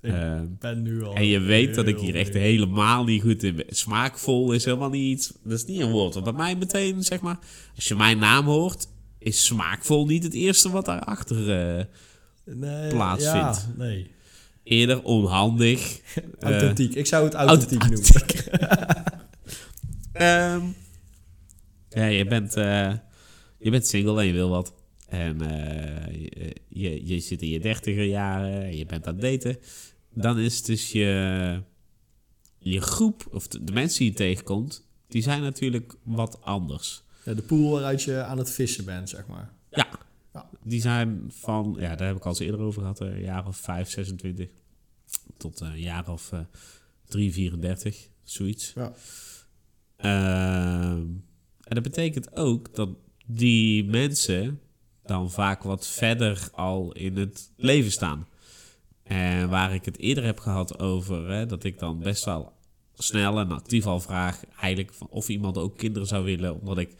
Ik 0.00 0.12
Ehm, 0.12 0.46
ben 0.58 0.82
nu 0.82 1.02
al... 1.02 1.14
en 1.14 1.26
je 1.26 1.38
weet 1.38 1.74
dat 1.74 1.86
ik 1.86 1.98
hier 1.98 2.14
echt 2.14 2.34
helemaal 2.34 3.04
niet 3.04 3.22
goed 3.22 3.42
in 3.42 3.56
ben. 3.56 3.64
Smaakvol 3.68 4.52
is 4.52 4.64
helemaal 4.64 4.90
niet 4.90 5.18
iets... 5.18 5.32
Dat 5.42 5.52
is 5.58 5.64
niet 5.64 5.80
een 5.80 5.90
woord. 5.90 6.14
Want 6.14 6.24
bij 6.26 6.34
mij 6.34 6.56
meteen, 6.56 7.02
zeg 7.02 7.20
maar... 7.20 7.38
Als 7.76 7.88
je 7.88 7.94
mijn 7.94 8.18
naam 8.18 8.44
hoort, 8.44 8.88
is 9.18 9.44
smaakvol 9.44 10.06
niet 10.06 10.22
het 10.22 10.34
eerste 10.34 10.70
wat 10.70 10.84
daarachter... 10.84 11.50
eh 11.78 11.84
nee, 12.44 12.88
plaatsvindt. 12.90 13.66
Ja, 13.68 13.72
nee. 13.76 14.10
Eerder 14.68 15.02
onhandig. 15.02 16.00
eh, 16.14 16.50
Authentiek. 16.50 16.94
Ik 16.94 17.06
zou 17.06 17.24
het 17.24 17.34
authentiek 17.34 17.88
noemen. 17.88 18.06
Ehm, 20.12 20.62
ja, 21.88 22.04
je 22.04 22.26
bent, 22.26 22.56
eh, 22.56 22.92
je 23.58 23.70
bent 23.70 23.86
single 23.86 24.20
en 24.20 24.26
je 24.26 24.32
wil 24.32 24.48
wat. 24.48 24.74
En 25.08 25.40
eh, 25.40 26.28
je, 26.68 27.06
je, 27.06 27.20
zit 27.20 27.42
in 27.42 27.48
je 27.48 27.60
dertiger 27.60 28.04
jaren 28.04 28.62
en 28.62 28.76
je 28.76 28.86
bent 28.86 29.06
aan 29.06 29.12
het 29.16 29.22
daten. 29.22 29.58
Dan 30.14 30.38
is 30.38 30.62
dus 30.62 30.92
je, 30.92 31.62
je 32.58 32.80
groep, 32.80 33.28
of 33.30 33.48
de, 33.48 33.64
de 33.64 33.72
mensen 33.72 33.98
die 33.98 34.08
je 34.08 34.14
tegenkomt, 34.14 34.88
die 35.08 35.22
zijn 35.22 35.42
natuurlijk 35.42 35.94
wat 36.02 36.38
anders. 36.42 37.02
Ja, 37.24 37.34
de 37.34 37.42
pool 37.42 37.70
waaruit 37.70 38.02
je 38.02 38.22
aan 38.22 38.38
het 38.38 38.50
vissen 38.50 38.84
bent, 38.84 39.08
zeg 39.08 39.26
maar. 39.26 39.52
Ja. 39.70 39.88
Die 40.68 40.80
zijn 40.80 41.24
van, 41.28 41.76
ja, 41.78 41.96
daar 41.96 42.06
heb 42.06 42.16
ik 42.16 42.24
al 42.24 42.30
eens 42.30 42.38
eerder 42.38 42.60
over 42.60 42.80
gehad, 42.80 43.00
een 43.00 43.20
jaar 43.20 43.46
of 43.46 43.56
5, 43.56 43.88
26 43.88 44.48
tot 45.36 45.60
een 45.60 45.80
jaar 45.80 46.08
of 46.08 46.32
eh 46.32 46.40
3, 47.04 47.32
34, 47.32 48.08
zoiets. 48.22 48.72
Ja. 48.74 48.92
Ehm, 49.96 51.06
en 51.62 51.74
dat 51.74 51.82
betekent 51.82 52.36
ook 52.36 52.74
dat 52.74 52.88
die 53.26 53.84
mensen 53.84 54.60
dan 55.02 55.30
vaak 55.30 55.62
wat 55.62 55.86
verder 55.86 56.48
al 56.52 56.92
in 56.92 57.16
het 57.16 57.52
leven 57.56 57.92
staan. 57.92 58.26
En 59.02 59.48
waar 59.48 59.74
ik 59.74 59.84
het 59.84 59.98
eerder 59.98 60.24
heb 60.24 60.38
gehad 60.40 60.78
over 60.78 61.30
hè, 61.30 61.46
dat 61.46 61.64
ik 61.64 61.78
dan 61.78 61.98
best 61.98 62.24
wel 62.24 62.52
snel 62.94 63.38
en 63.38 63.50
actief 63.50 63.86
al 63.86 64.00
vraag 64.00 64.44
eigenlijk 64.60 64.92
of 65.08 65.28
iemand 65.28 65.58
ook 65.58 65.76
kinderen 65.76 66.08
zou 66.08 66.24
willen, 66.24 66.60
omdat 66.60 66.78
ik 66.78 66.94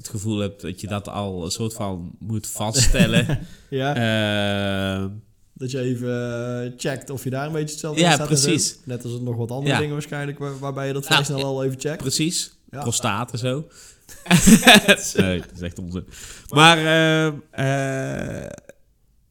het 0.00 0.08
gevoel 0.08 0.38
heb 0.38 0.60
dat 0.60 0.80
je 0.80 0.86
dat 0.86 1.08
al 1.08 1.44
een 1.44 1.50
soort 1.50 1.72
van 1.74 2.10
moet 2.18 2.46
vaststellen. 2.46 3.26
Ja, 3.70 3.94
Ehm, 3.94 5.08
dat 5.54 5.70
je 5.70 5.80
even 5.80 6.08
eh, 6.64 6.72
checkt 6.76 7.10
of 7.10 7.24
je 7.24 7.30
daar 7.30 7.46
een 7.46 7.52
beetje 7.52 7.70
hetzelfde 7.70 8.00
Ja, 8.00 8.06
in 8.08 8.14
staat 8.14 8.26
precies. 8.26 8.78
Net 8.84 9.04
als 9.04 9.20
nog 9.20 9.36
wat 9.36 9.50
andere 9.50 9.72
Ja. 9.74 9.78
dingen 9.78 9.92
waarschijnlijk, 9.92 10.38
waar- 10.38 10.58
waarbij 10.58 10.86
je 10.86 10.92
dat 10.92 11.04
vrij 11.06 11.18
Ja, 11.18 11.24
snel 11.24 11.44
al 11.44 11.64
even 11.64 11.80
checkt. 11.80 12.02
Precies. 12.02 12.52
Ja. 12.70 12.80
Prostaat 12.80 13.32
en 13.32 13.38
zo. 13.38 13.64
nee, 15.16 15.38
dat 15.40 15.50
is 15.54 15.60
echt 15.60 15.78
onzin. 15.78 16.04
Maar 16.48 16.76
ehm, 16.78 17.34
eh, 17.50 18.50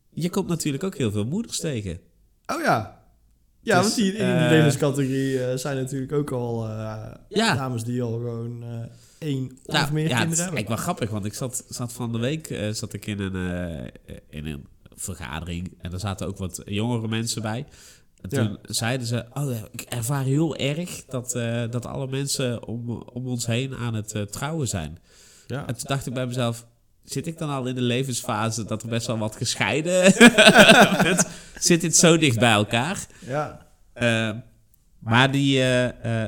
je 0.10 0.30
komt 0.30 0.48
natuurlijk 0.48 0.84
ook 0.84 0.96
heel 0.98 1.12
veel 1.12 1.26
moeders 1.26 1.60
tegen. 1.60 2.00
Oh 2.46 2.62
ja. 2.62 3.02
Ja, 3.62 3.76
Dus, 3.76 3.84
want 3.84 3.96
die, 3.96 4.12
in 4.14 4.38
de 4.38 4.48
levenscategorie 4.50 5.44
eh, 5.46 5.58
zijn 5.58 5.76
natuurlijk 5.78 6.12
ook 6.12 6.32
al 6.32 6.68
Ja. 7.30 7.56
dames 7.56 7.84
die 7.84 8.02
al 8.02 8.12
gewoon 8.12 8.64
één 9.20 9.52
of 9.66 9.74
Nou, 9.74 9.94
meer 9.94 10.08
ja, 10.08 10.10
is 10.10 10.18
kinderen 10.20 10.20
hebben. 10.20 10.38
eigenlijk 10.38 10.68
wel 10.68 10.78
grappig, 10.78 11.10
want 11.10 11.26
ik 11.26 11.34
zat, 11.34 11.64
zat 11.70 11.94
van 11.94 12.12
de 12.12 12.18
week 12.18 12.50
eh, 12.50 12.70
zat 12.70 12.94
ik 12.94 13.06
in 13.06 13.20
een, 13.20 13.36
eh, 14.06 14.16
in 14.30 14.46
een 14.46 14.68
vergadering 14.96 15.74
en 15.82 15.94
er 15.94 16.00
zaten 16.00 16.28
ook 16.28 16.38
wat 16.38 16.62
jongere 16.66 17.08
mensen 17.08 17.42
bij. 17.42 17.66
En 18.22 18.30
Ja. 18.30 18.46
toen 18.46 18.58
zeiden 18.62 19.08
ze, 19.08 19.26
oh, 19.34 19.52
ik 19.72 19.82
ervaar 19.82 20.24
heel 20.24 20.56
erg 20.56 21.06
dat, 21.06 21.36
eh, 21.36 21.64
dat 21.70 21.86
alle 21.86 22.08
mensen 22.08 22.68
om, 22.68 22.90
om 22.92 23.28
ons 23.28 23.46
heen 23.46 23.76
aan 23.76 23.94
het 23.94 24.32
trouwen 24.32 24.68
zijn. 24.68 25.00
Ja. 25.48 25.60
En 25.68 25.76
toen 25.76 25.88
dacht 25.88 26.06
ik 26.08 26.14
bij 26.14 26.26
mezelf, 26.28 26.66
zit 27.04 27.28
ik 27.28 27.38
dan 27.38 27.50
al 27.50 27.66
in 27.66 27.76
de 27.76 27.82
levensfase 27.82 28.66
dat 28.66 28.82
er 28.84 28.90
best 28.90 29.08
wel 29.08 29.18
wat 29.18 29.36
gescheiden? 29.36 30.14
Zit 31.60 31.82
dit 31.82 31.96
zo 31.96 32.18
dicht 32.18 32.40
bij 32.40 32.52
elkaar? 32.52 33.08
ja. 33.26 33.68
Maar 35.00 35.32
die, 35.32 35.60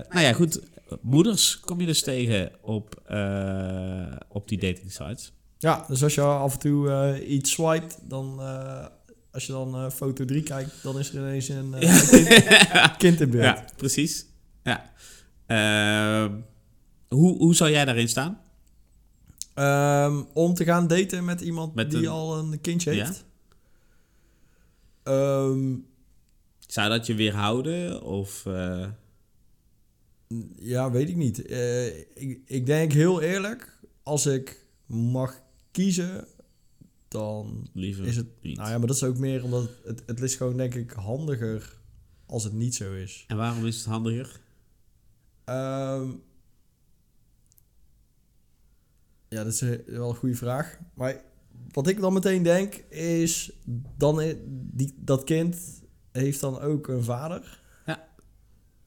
nou 0.10 0.20
ja, 0.20 0.34
goed. 0.34 0.60
Moeders 1.02 1.60
kom 1.60 1.80
je 1.80 1.86
dus 1.86 2.02
tegen 2.04 2.52
op, 2.62 3.02
eh, 3.06 4.16
op 4.28 4.48
die 4.48 4.58
dating 4.60 4.92
sites. 4.92 5.34
Ja, 5.58 5.86
dus 5.88 6.04
als 6.04 6.16
je 6.16 6.22
af 6.22 6.54
en 6.54 6.60
toe 6.60 6.90
eh, 6.90 7.32
iets 7.32 7.52
swipet, 7.52 8.00
dan 8.04 8.42
eh, 8.42 8.86
als 9.32 9.46
je 9.46 9.52
dan 9.52 9.92
foto 9.92 10.26
3 10.26 10.44
kijkt, 10.44 10.84
dan 10.84 11.00
is 11.00 11.10
er 11.10 11.16
ineens 11.16 11.48
een 11.50 11.76
kind, 11.80 12.28
kind 12.98 13.22
in 13.22 13.30
beeld. 13.30 13.44
Ja, 13.44 13.66
precies. 13.78 14.26
Ja. 14.64 14.90
Hoe, 17.08 17.38
hoe 17.38 17.56
zou 17.56 17.72
jij 17.72 17.86
daarin 17.86 18.10
staan? 18.10 18.42
Ehm, 19.54 20.22
om 20.34 20.54
te 20.54 20.64
gaan 20.64 20.88
daten 20.88 21.26
met 21.26 21.42
iemand 21.42 21.76
Met 21.76 21.92
die 21.92 22.00
een- 22.00 22.08
al 22.08 22.38
een 22.38 22.62
kindje 22.62 22.96
Ja. 22.96 23.06
heeft. 23.06 23.26
Ehm, 25.04 25.76
Zou 26.68 26.90
dat 26.90 27.06
je 27.08 27.14
weerhouden? 27.16 28.04
Of, 28.04 28.46
ja, 30.56 30.92
weet 30.92 31.10
ik 31.10 31.16
niet. 31.16 31.46
Eh, 31.46 32.00
ik, 32.00 32.42
ik 32.46 32.66
denk 32.66 32.92
heel 32.92 33.22
eerlijk, 33.22 33.80
als 34.04 34.26
ik 34.26 34.66
mag 34.86 35.42
kiezen, 35.72 36.28
dan 37.08 37.70
liever 37.74 38.06
is 38.06 38.16
het... 38.16 38.28
niet? 38.42 38.58
Nou 38.58 38.70
ja, 38.70 38.78
maar 38.78 38.88
dat 38.88 38.96
is 38.96 39.04
ook 39.04 39.18
meer 39.18 39.44
omdat 39.44 39.70
het, 39.84 40.04
het 40.06 40.22
is 40.22 40.36
gewoon 40.36 40.58
denk 40.58 40.76
ik 40.76 40.92
handiger 40.92 41.80
als 42.26 42.44
het 42.44 42.54
niet 42.54 42.76
zo 42.76 42.94
is. 42.94 43.26
En 43.28 43.38
waarom 43.38 43.66
is 43.66 43.76
het 43.76 43.86
handiger? 43.86 44.40
Ehm, 45.44 46.10
ja, 49.30 49.44
dat 49.44 49.54
is 49.54 49.60
wel 49.86 50.10
een 50.10 50.16
goede 50.16 50.36
vraag. 50.36 50.80
Maar 50.94 51.22
wat 51.72 51.88
ik 51.88 52.00
dan 52.00 52.14
meteen 52.14 52.44
denk 52.44 52.74
is, 52.90 53.52
dan 53.98 54.36
die, 54.50 54.94
dat 54.98 55.24
kind 55.24 55.58
heeft 56.12 56.40
dan 56.40 56.60
ook 56.60 56.88
een 56.88 57.04
vader. 57.04 57.61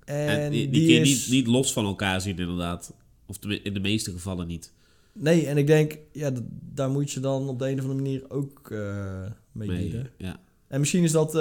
En, 0.05 0.29
En 0.29 0.51
die, 0.51 0.61
die, 0.61 0.71
die 0.71 0.87
kun 0.87 0.95
je 0.95 1.01
is... 1.01 1.27
niet, 1.27 1.31
niet 1.31 1.47
los 1.47 1.73
van 1.73 1.85
elkaar 1.85 2.21
zien, 2.21 2.39
inderdaad. 2.39 2.93
Of 3.27 3.37
in 3.63 3.75
de 3.75 3.81
meeste 3.81 4.11
gevallen 4.11 4.47
niet. 4.47 4.73
Nee, 5.13 5.47
en 5.47 5.57
ik 5.57 5.67
denk, 5.67 5.99
ja, 6.13 6.31
daar 6.75 6.91
moet 6.91 7.11
je 7.13 7.21
dan 7.21 7.49
op 7.49 7.59
de 7.59 7.69
een 7.69 7.79
of 7.79 7.81
andere 7.81 8.03
manier 8.03 8.31
ook 8.31 8.71
eh 8.71 9.23
mee 9.53 9.69
Mee, 9.69 10.03
ja. 10.19 10.37
En 10.69 10.81
misschien 10.81 11.03
is 11.03 11.13
dat 11.13 11.35
eh, 11.35 11.41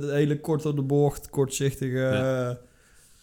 de 0.00 0.10
hele 0.12 0.40
kort 0.40 0.66
op 0.66 0.76
de 0.76 0.82
bocht, 0.82 1.30
kortzichtige, 1.30 1.96
Ja. 1.96 2.58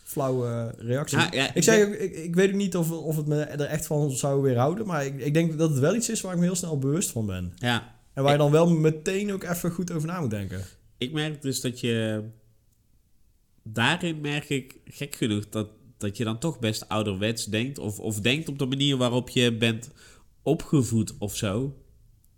flauwe 0.03 0.73
reactie. 0.77 1.17
Ja, 1.17 1.27
ja, 1.31 1.53
Ik, 1.53 1.63
zeg, 1.63 1.87
ik, 1.87 2.15
ik 2.15 2.35
weet 2.35 2.49
ook 2.49 2.55
niet 2.55 2.75
of, 2.77 2.91
of 2.91 3.15
het 3.15 3.27
me 3.27 3.41
er 3.41 3.61
echt 3.61 3.85
van 3.85 4.11
zou 4.11 4.41
weerhouden. 4.41 4.87
Maar 4.87 5.05
ik, 5.05 5.19
ik 5.19 5.33
denk 5.33 5.57
dat 5.57 5.69
het 5.69 5.79
wel 5.79 5.95
iets 5.95 6.09
is 6.09 6.21
waar 6.21 6.33
ik 6.33 6.39
me 6.39 6.45
heel 6.45 6.55
snel 6.55 6.77
bewust 6.77 7.09
van 7.11 7.25
ben. 7.25 7.53
ja, 7.57 7.95
En 8.13 8.23
waar 8.23 8.31
je 8.31 8.37
dan 8.37 8.51
wel 8.51 8.69
meteen 8.69 9.33
ook 9.33 9.43
even 9.43 9.71
goed 9.71 9.91
over 9.91 10.07
na 10.07 10.19
moet 10.21 10.29
denken. 10.29 10.61
Ik 10.97 11.11
merk 11.11 11.41
dus 11.41 11.61
dat 11.61 11.79
je. 11.79 12.23
Daarin 13.63 14.21
merk 14.21 14.49
ik 14.49 14.75
gek 14.85 15.15
genoeg 15.15 15.49
dat, 15.49 15.69
dat 15.97 16.17
je 16.17 16.23
dan 16.23 16.39
toch 16.39 16.59
best 16.59 16.89
ouderwets 16.89 17.45
denkt. 17.45 17.77
Of, 17.79 17.99
of 17.99 18.19
denkt 18.19 18.49
op 18.49 18.59
de 18.59 18.65
manier 18.65 18.97
waarop 18.97 19.29
je 19.29 19.57
bent 19.57 19.91
opgevoed 20.43 21.13
of 21.17 21.35
zo. 21.35 21.75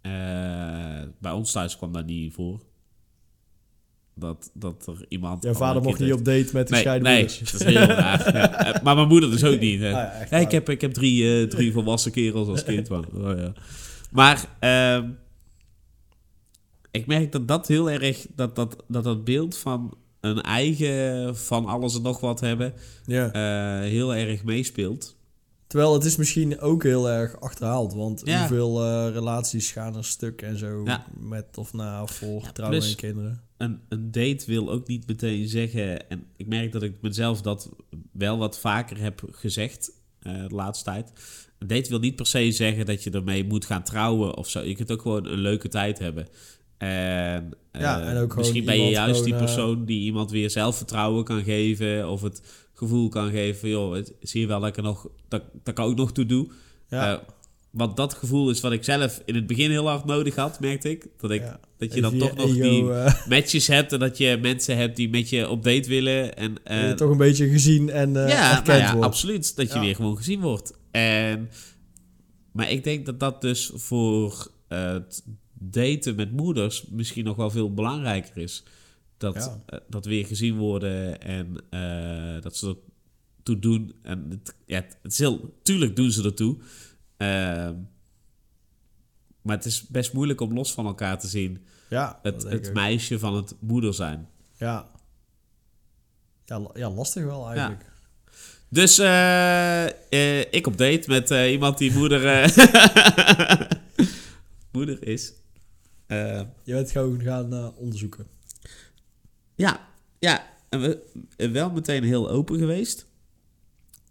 Eh, 0.02 0.12
bij 1.20 1.32
ons 1.32 1.52
thuis 1.52 1.78
kwam 1.78 1.94
dat 1.94 2.06
niet 2.06 2.34
voor. 2.34 2.60
Dat, 4.16 4.52
dat 4.54 4.88
er 4.88 5.06
iemand. 5.08 5.44
Jouw 5.44 5.54
vader 5.54 5.82
mocht 5.82 6.00
niet 6.00 6.14
op 6.14 6.26
date 6.26 6.50
met 6.54 6.68
de 6.68 6.76
Nee, 6.76 7.00
nee, 7.00 7.24
dat 7.24 7.54
is 7.54 7.64
heel 7.64 7.76
raar. 7.76 8.36
Ja. 8.36 8.74
Eh, 8.74 8.84
Maar 8.84 8.96
mijn 8.96 9.08
moeder 9.08 9.32
dus 9.32 9.44
ook 9.44 9.60
niet. 9.60 9.80
hè. 9.80 9.88
Ah 9.92 10.30
ja, 10.30 10.38
ik, 10.38 10.52
heb, 10.52 10.70
ik 10.70 10.82
heb 10.82 10.94
drie, 10.94 11.42
eh, 11.42 11.48
drie 11.48 11.72
volwassen 11.72 12.12
kerels 12.12 12.48
als 12.48 12.64
kind. 12.64 12.90
Maar, 12.90 13.04
oh 13.14 13.38
ja. 13.38 13.54
maar 14.12 14.46
ehm, 14.60 15.10
ik 16.92 17.06
merk 17.06 17.32
dat 17.32 17.48
dat 17.48 17.68
heel 17.68 17.90
erg, 17.90 18.26
dat 18.36 18.56
dat, 18.56 18.84
dat, 18.88 19.04
dat 19.04 19.24
beeld 19.24 19.58
van 19.58 19.98
een 20.24 20.42
eigen, 20.42 21.38
van 21.38 21.66
alles 21.66 21.96
en 21.96 22.02
nog 22.02 22.20
wat 22.20 22.40
hebben, 22.40 22.74
Ja. 23.06 23.32
eh, 23.32 23.90
heel 23.90 24.16
erg 24.16 24.44
meespeelt. 24.44 25.16
Terwijl 25.68 25.94
het 25.94 26.04
is 26.04 26.16
misschien 26.16 26.60
ook 26.60 26.84
heel 26.84 27.10
erg 27.10 27.40
achterhaald. 27.40 27.94
Want 27.94 28.22
Ja. 28.26 28.40
hoeveel 28.40 28.82
eh, 28.84 29.14
relaties 29.14 29.72
gaan 29.72 29.96
er 29.96 30.06
stuk 30.06 30.42
en 30.42 30.58
zo. 30.58 30.82
Ja. 30.86 31.06
Met 31.20 31.58
of 31.58 31.74
na 31.74 32.02
of 32.02 32.12
voor 32.12 32.52
trouwen 32.52 32.82
en 32.84 32.96
kinderen. 32.96 33.42
Een, 33.58 33.80
een 33.90 34.12
date 34.12 34.44
wil 34.46 34.72
ook 34.72 34.88
niet 34.88 35.08
meteen 35.08 35.48
zeggen, 35.48 36.10
en 36.10 36.26
ik 36.38 36.48
merk 36.48 36.72
dat 36.72 36.84
ik 36.84 36.96
mezelf 37.02 37.42
dat 37.42 37.70
wel 38.12 38.38
wat 38.38 38.60
vaker 38.60 38.98
heb 39.00 39.24
gezegd 39.32 39.92
eh, 40.20 40.48
de 40.48 40.56
laatste 40.56 40.84
tijd. 40.86 41.12
Een 41.60 41.68
date 41.68 41.90
wil 41.90 42.00
niet 42.00 42.16
per 42.16 42.26
se 42.28 42.52
zeggen 42.52 42.86
dat 42.86 43.04
je 43.04 43.10
ermee 43.12 43.44
moet 43.46 43.66
gaan 43.66 43.84
trouwen 43.84 44.38
of 44.38 44.50
zo. 44.50 44.62
Je 44.62 44.76
kunt 44.76 44.92
ook 44.92 45.02
gewoon 45.02 45.26
een 45.26 45.40
leuke 45.40 45.68
tijd 45.68 46.00
hebben. 46.00 46.28
En, 46.86 47.54
Ja, 47.82 48.02
eh, 48.02 48.10
en 48.10 48.17
ook 48.17 48.36
misschien 48.36 48.65
ben 48.65 48.82
je 48.82 48.89
juist 48.89 49.24
die 49.24 49.34
gewoon, 49.34 49.48
eh, 49.48 49.54
persoon 49.54 49.86
die 49.86 50.02
iemand 50.02 50.32
weer 50.32 50.50
zelfvertrouwen 50.50 51.24
kan 51.24 51.43
geven. 51.43 52.10
Of 52.10 52.22
het 52.22 52.41
gevoel 52.74 53.10
kan 53.10 53.32
geven 53.32 53.60
van, 53.60 53.69
joh, 53.69 53.93
het, 53.96 54.13
zie 54.22 54.41
je 54.41 54.48
wel 54.48 54.60
dat 54.60 54.69
ik 54.69 54.78
er 54.78 54.84
nog, 54.84 55.08
dat, 55.28 55.43
dat 55.63 55.78
ik 55.78 55.80
ook 55.80 55.96
nog 55.96 56.12
toe 56.12 56.26
doe. 56.26 56.48
Ja. 56.89 57.13
Eh, 57.13 57.19
want 57.74 57.98
dat 57.98 58.13
gevoel 58.13 58.50
is 58.50 58.62
wat 58.62 58.72
ik 58.72 58.84
zelf 58.84 59.22
in 59.26 59.36
het 59.36 59.48
begin 59.48 59.69
heel 59.69 59.88
hard 59.88 60.06
nodig 60.06 60.36
had, 60.36 60.60
merkte 60.60 60.89
ik. 60.89 61.08
Dat, 61.17 61.32
ik, 61.32 61.41
Ja. 61.41 61.60
dat 61.78 61.93
je 61.93 62.02
dan 62.02 62.17
toch 62.17 62.36
nog 62.36 62.46
ego, 62.46 62.69
die 62.69 62.91
eh, 62.91 63.28
matches 63.38 63.67
hebt 63.67 63.93
en 63.93 64.00
dat 64.00 64.17
je 64.17 64.38
mensen 64.41 64.78
hebt 64.78 64.96
die 64.96 65.10
met 65.10 65.30
je 65.30 65.50
op 65.50 65.63
date 65.63 65.89
willen. 65.89 66.36
En, 66.36 66.56
eh, 66.63 66.88
je 66.88 66.93
toch 66.93 67.12
een 67.12 67.17
beetje 67.17 67.50
gezien 67.50 67.89
en 67.89 68.15
eh 68.15 68.30
ja, 68.30 68.50
erkend 68.50 68.67
nou 68.67 68.80
ja, 68.80 68.91
wordt. 68.91 69.06
absoluut. 69.08 69.56
Dat 69.56 69.74
je 69.74 69.80
weer 69.80 69.96
gewoon 69.96 70.17
gezien 70.17 70.41
wordt. 70.41 70.74
En, 70.91 71.50
maar 72.52 72.72
ik 72.72 72.84
denk 72.84 73.06
dat 73.06 73.19
dat 73.19 73.41
dus 73.41 73.72
voor 73.74 74.52
eh, 74.67 74.91
het 74.91 75.24
daten 75.69 76.15
met 76.15 76.32
moeders 76.32 76.86
misschien 76.86 77.23
nog 77.26 77.36
wel 77.36 77.49
veel 77.49 77.73
belangrijker 77.73 78.38
is. 78.38 78.63
Dat, 79.17 79.36
Ja. 79.36 79.62
eh, 79.65 79.80
dat 79.89 80.06
weer 80.06 80.26
gezien 80.26 80.58
worden 80.58 81.21
en 81.21 81.56
eh, 81.69 82.41
dat 82.41 82.58
ze 82.58 82.78
ertoe 83.38 83.60
doen. 83.60 83.93
En 84.02 84.26
het, 84.30 84.56
ja, 84.65 84.76
het 85.02 85.12
is 85.12 85.17
heel, 85.19 85.60
tuurlijk 85.63 85.95
doen 85.95 86.12
ze 86.12 86.23
ertoe. 86.23 86.58
Ehm, 87.17 87.76
maar 89.41 89.56
het 89.56 89.65
is 89.65 89.88
best 89.88 90.13
moeilijk 90.13 90.41
om 90.41 90.54
los 90.54 90.73
van 90.73 90.86
elkaar 90.86 91.19
te 91.19 91.28
zien. 91.28 91.65
Ja, 91.89 92.19
dat 92.21 92.43
Het, 92.43 92.52
het 92.52 92.73
meisje 92.73 93.19
van 93.19 93.36
het 93.36 93.56
moeder 93.60 93.93
zijn. 93.93 94.28
Ja. 94.58 94.91
Ja, 96.45 96.67
ja, 96.73 96.89
lastig 96.89 97.23
wel 97.23 97.47
eigenlijk. 97.49 97.91
Dus 98.69 98.97
eh, 98.99 100.39
ik 100.54 100.67
op 100.67 100.78
date 100.78 101.04
met 101.08 101.30
iemand 101.30 101.78
die 101.78 101.93
moeder, 101.93 102.21
moeder 104.71 105.08
is. 105.08 105.34
Eh, 106.13 106.41
Je 106.63 106.73
bent 106.73 106.91
gewoon 106.91 107.21
gaan 107.21 107.54
eh, 107.54 107.67
onderzoeken. 107.76 108.28
ja, 109.56 109.88
ja. 110.19 110.52
En 110.69 110.82
we 110.82 111.04
eh, 111.38 111.52
wel 111.52 111.69
meteen 111.71 112.04
heel 112.04 112.30
open 112.30 112.58
geweest. 112.58 113.08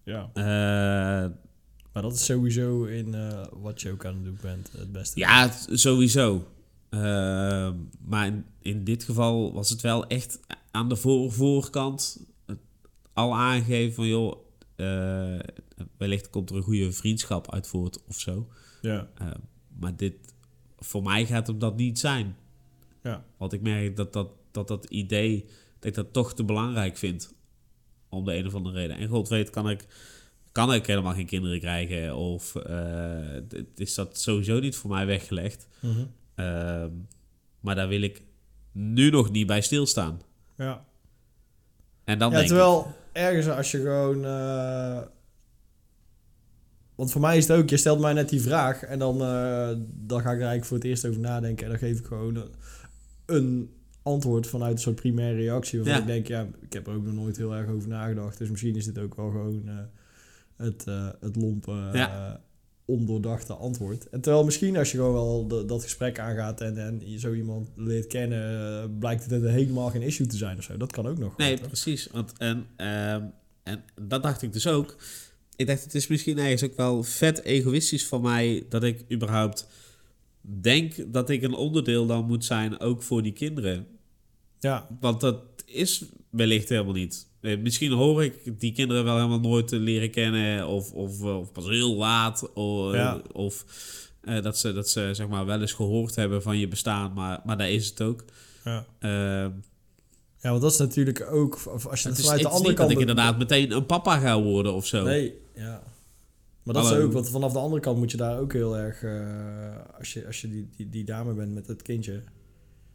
Ja. 0.05 0.31
Eh, 0.35 1.31
Maar 1.93 2.03
dat 2.03 2.13
is 2.13 2.25
sowieso 2.25 2.85
in 2.85 3.15
eh, 3.15 3.45
wat 3.53 3.81
je 3.81 3.91
ook 3.91 4.05
aan 4.05 4.15
het 4.15 4.25
doen 4.25 4.39
bent 4.43 4.73
het 4.77 4.93
beste. 4.93 5.19
ja, 5.19 5.43
het- 5.49 5.69
sowieso. 5.81 6.47
Maar 8.05 8.27
in, 8.27 8.45
in 8.63 8.85
dit 8.85 9.05
geval 9.05 9.53
was 9.53 9.71
het 9.71 9.81
wel 9.81 10.07
echt 10.07 10.41
aan 10.71 10.89
de 10.89 10.97
voor, 10.97 11.33
voorkant 11.33 12.27
het 12.47 12.59
al 13.13 13.35
aangegeven 13.37 13.95
van... 13.95 14.07
joh, 14.07 14.37
eh, 14.77 15.39
wellicht 15.97 16.31
komt 16.31 16.51
er 16.51 16.57
een 16.57 16.63
goede 16.63 16.93
vriendschap 16.93 17.53
uit 17.53 17.67
voort 17.67 18.05
of 18.09 18.21
zo. 18.21 18.49
Ja. 18.81 19.09
Eh, 19.19 19.31
maar 19.79 19.97
dit, 19.97 20.15
voor 20.85 21.03
mij 21.03 21.27
gaat 21.27 21.47
het 21.47 21.61
dat 21.61 21.77
niet 21.77 21.99
zijn. 21.99 22.37
Ja. 23.03 23.25
Want 23.37 23.53
ik 23.53 23.61
merk 23.61 23.97
dat 23.97 24.13
dat, 24.13 24.29
dat, 24.51 24.69
dat 24.69 24.85
idee, 24.85 25.45
dat 25.79 25.85
ik 25.85 25.95
dat 25.95 26.13
toch 26.13 26.35
te 26.35 26.45
belangrijk 26.45 26.97
vind. 26.97 27.35
Om 28.09 28.25
de 28.25 28.37
een 28.37 28.47
of 28.47 28.55
andere 28.55 28.79
reden. 28.79 28.97
En 28.97 29.09
god 29.09 29.29
weet, 29.29 29.51
kan 29.51 29.71
ik, 29.71 29.87
kan 30.53 30.75
ik 30.75 30.87
helemaal 30.87 31.15
geen 31.15 31.27
kinderen 31.27 31.61
krijgen. 31.61 32.17
Of 32.17 32.53
het 32.53 33.81
is 33.81 33.95
dat 33.95 34.19
sowieso 34.19 34.61
niet 34.61 34.77
voor 34.77 34.91
mij 34.91 35.07
weggelegd. 35.07 35.67
Mhm. 35.81 36.05
Ehm, 36.35 36.91
maar 37.61 37.75
daar 37.75 37.89
wil 37.89 38.03
ik 38.03 38.23
nu 38.73 39.11
nog 39.11 39.31
niet 39.31 39.47
bij 39.47 39.61
stilstaan. 39.61 40.21
Ja. 40.57 40.85
En 42.05 42.19
dan 42.19 42.31
ja, 42.31 42.37
denk 42.37 42.49
terwijl 42.49 42.95
ergens 43.13 43.49
als 43.49 43.71
je 43.71 43.79
gewoon... 43.79 44.25
eh, 44.25 45.03
want 47.03 47.15
voor 47.15 47.21
mij 47.21 47.37
is 47.37 47.49
het 47.49 47.57
ook, 47.57 47.69
je 47.71 47.77
stelt 47.77 48.01
mij 48.01 48.13
net 48.13 48.29
die 48.29 48.41
vraag 48.43 48.83
en 48.83 48.99
dan, 48.99 49.21
eh, 49.23 49.69
dan 50.07 50.21
ga 50.21 50.31
ik 50.31 50.37
er 50.37 50.47
eigenlijk 50.47 50.65
voor 50.65 50.77
het 50.77 50.87
eerst 50.87 51.07
over 51.07 51.21
nadenken 51.21 51.65
en 51.65 51.71
dan 51.71 51.79
geef 51.79 51.99
ik 51.99 52.07
gewoon... 52.07 52.43
een 53.27 53.71
antwoord 54.03 54.47
vanuit 54.47 54.73
een 54.73 54.79
soort 54.79 54.95
primaire 54.97 55.37
reactie. 55.41 55.83
Ja. 55.85 55.99
ik 55.99 56.07
denk, 56.07 56.27
ja, 56.27 56.47
ik 56.61 56.73
heb 56.73 56.87
er 56.87 56.95
ook 56.95 57.05
nog 57.05 57.15
nooit 57.15 57.37
heel 57.37 57.55
erg 57.55 57.71
over 57.71 57.89
nagedacht. 57.89 58.39
Dus 58.39 58.51
misschien 58.51 58.77
is 58.77 58.85
dit 58.85 58.99
ook 58.99 59.15
wel 59.15 59.31
gewoon 59.31 59.63
eh, 59.69 59.75
het, 60.57 60.85
eh, 60.87 61.09
het 61.21 61.37
lompe, 61.37 61.73
Ja. 61.93 62.41
ondoordachte 62.85 63.53
antwoord. 63.55 64.09
En 64.09 64.21
terwijl 64.21 64.45
misschien 64.45 64.77
als 64.77 64.91
je 64.91 64.97
gewoon 64.97 65.13
wel 65.13 65.47
de- 65.49 65.65
dat 65.65 65.83
gesprek 65.83 66.19
aangaat 66.19 66.61
en, 66.61 66.79
en 66.79 67.01
je 67.11 67.19
zo 67.19 67.33
iemand 67.33 67.69
leert 67.77 68.07
kennen, 68.07 68.99
blijkt 68.99 69.31
het 69.31 69.43
helemaal 69.43 69.91
geen 69.91 70.03
issue 70.03 70.27
te 70.27 70.37
zijn 70.37 70.59
of 70.59 70.65
zo. 70.65 70.77
Dat 70.77 70.93
kan 70.93 71.07
ook 71.07 71.19
nog. 71.19 71.37
Nee, 71.37 71.59
precies. 71.59 72.09
Want, 72.13 72.33
en, 72.39 72.67
ehm, 72.77 73.23
en 73.63 73.83
dat 74.03 74.23
dacht 74.23 74.43
ik 74.43 74.53
dus 74.53 74.67
ook. 74.67 74.97
Ik 75.57 75.67
dacht, 75.67 75.83
het 75.85 75.95
is 75.95 76.07
misschien 76.07 76.39
ergens 76.39 76.63
ook 76.65 76.77
wel 76.77 77.03
vet 77.03 77.43
egoïstisch 77.43 78.07
van 78.07 78.23
mij 78.23 78.67
dat 78.69 78.83
ik 78.83 79.05
überhaupt 79.13 79.67
denk 80.41 81.13
dat 81.13 81.31
ik 81.31 81.43
een 81.43 81.55
onderdeel 81.55 82.07
dan 82.07 82.25
moet 82.27 82.45
zijn 82.45 82.81
ook 82.81 83.03
voor 83.03 83.23
die 83.23 83.33
kinderen. 83.33 83.87
Ja, 84.61 84.87
Want 85.01 85.21
dat 85.21 85.39
is 85.67 86.05
wellicht 86.31 86.69
helemaal 86.69 86.93
niet. 86.93 87.27
Eh, 87.41 87.59
Misschien 87.59 87.93
hoor 87.93 88.25
ik 88.25 88.61
die 88.61 88.73
kinderen 88.73 89.05
wel 89.05 89.17
helemaal 89.17 89.41
nooit 89.41 89.71
leren 89.71 90.11
kennen 90.11 90.67
of, 90.69 90.93
of, 90.93 91.21
eh, 91.21 91.39
of 91.39 91.53
pas 91.53 91.65
heel 91.69 91.95
laat. 91.97 92.53
Of, 92.53 92.95
Ja. 92.95 93.23
of 93.33 93.65
eh, 94.21 94.43
dat 94.43 94.59
ze, 94.59 94.73
dat 94.73 94.89
ze 94.91 95.11
zeg 95.13 95.29
maar, 95.29 95.47
wel 95.47 95.61
eens 95.61 95.73
gehoord 95.73 96.15
hebben 96.15 96.43
van 96.43 96.59
je 96.59 96.69
bestaan, 96.69 97.13
maar, 97.13 97.41
maar 97.45 97.57
daar 97.57 97.71
is 97.71 97.87
het 97.89 98.01
ook. 98.03 98.25
ja. 98.65 98.87
Ehm, 98.99 99.51
ja, 100.43 100.51
want 100.51 100.63
dat 100.63 100.73
is 100.73 100.79
natuurlijk 100.79 101.27
ook, 101.31 101.55
als 101.65 101.83
je 101.83 101.89
het 101.89 102.03
het 102.03 102.19
is, 102.19 102.25
vanuit 102.25 102.43
de 102.43 102.49
andere 102.49 102.69
niet 102.69 102.77
kant... 102.77 102.89
dat 102.89 102.91
ik 102.91 103.09
inderdaad 103.09 103.39
meteen 103.39 103.73
een 103.73 103.87
papa 103.87 104.19
ga 104.19 104.43
worden 104.43 104.75
of 104.75 104.87
zo. 104.87 105.05
Nee, 105.05 105.35
ja. 105.55 105.83
Maar 106.63 106.75
dat 106.75 106.85
is 106.85 106.93
ook, 106.93 107.13
want 107.13 107.29
vanaf 107.29 107.53
de 107.53 107.59
andere 107.59 107.81
kant 107.83 107.99
moet 107.99 108.11
je 108.11 108.17
daar 108.17 108.39
ook 108.39 108.53
heel 108.53 108.79
erg, 108.79 109.03
eh, 109.03 109.99
als 109.99 110.13
je, 110.13 110.27
als 110.27 110.41
je 110.41 110.49
die, 110.49 110.69
die, 110.77 110.89
die 110.89 111.05
dame 111.05 111.33
bent 111.35 111.55
met 111.55 111.67
het 111.67 111.83
kindje, 111.83 112.23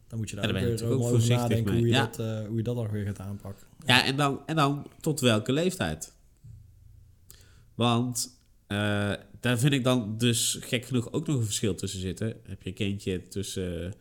dan 0.08 0.20
moet 0.20 0.30
je 0.30 0.36
daar 0.36 0.62
Ja, 0.64 0.86
ook 0.86 0.92
ook 0.92 1.02
over 1.02 1.30
nadenken 1.30 1.74
mee. 1.74 1.80
hoe 1.82 1.88
je, 1.90 1.94
Ja. 1.94 2.06
dat, 2.06 2.20
eh, 2.20 2.48
hoe 2.48 2.58
je 2.58 2.64
dat 2.64 2.76
dan 2.76 2.90
weer 2.90 3.06
gaat 3.06 3.20
aanpakken. 3.20 3.68
Ja, 3.86 4.06
en 4.06 4.16
dan, 4.16 4.42
en 4.46 4.56
dan 4.56 4.88
tot 5.02 5.20
welke 5.20 5.52
leeftijd? 5.52 6.14
Want 7.76 8.40
eh, 8.68 9.14
daar 9.40 9.58
vind 9.58 9.74
ik 9.74 9.84
dan 9.84 10.18
dus 10.18 10.58
gek 10.62 10.86
genoeg 10.86 11.12
ook 11.12 11.28
nog 11.28 11.36
een 11.36 11.46
verschil 11.46 11.76
tussen 11.76 12.00
zitten. 12.00 12.28
Heb 12.44 12.62
je 12.62 12.70
een 12.70 12.76
kindje 12.76 13.28
tussen, 13.28 13.94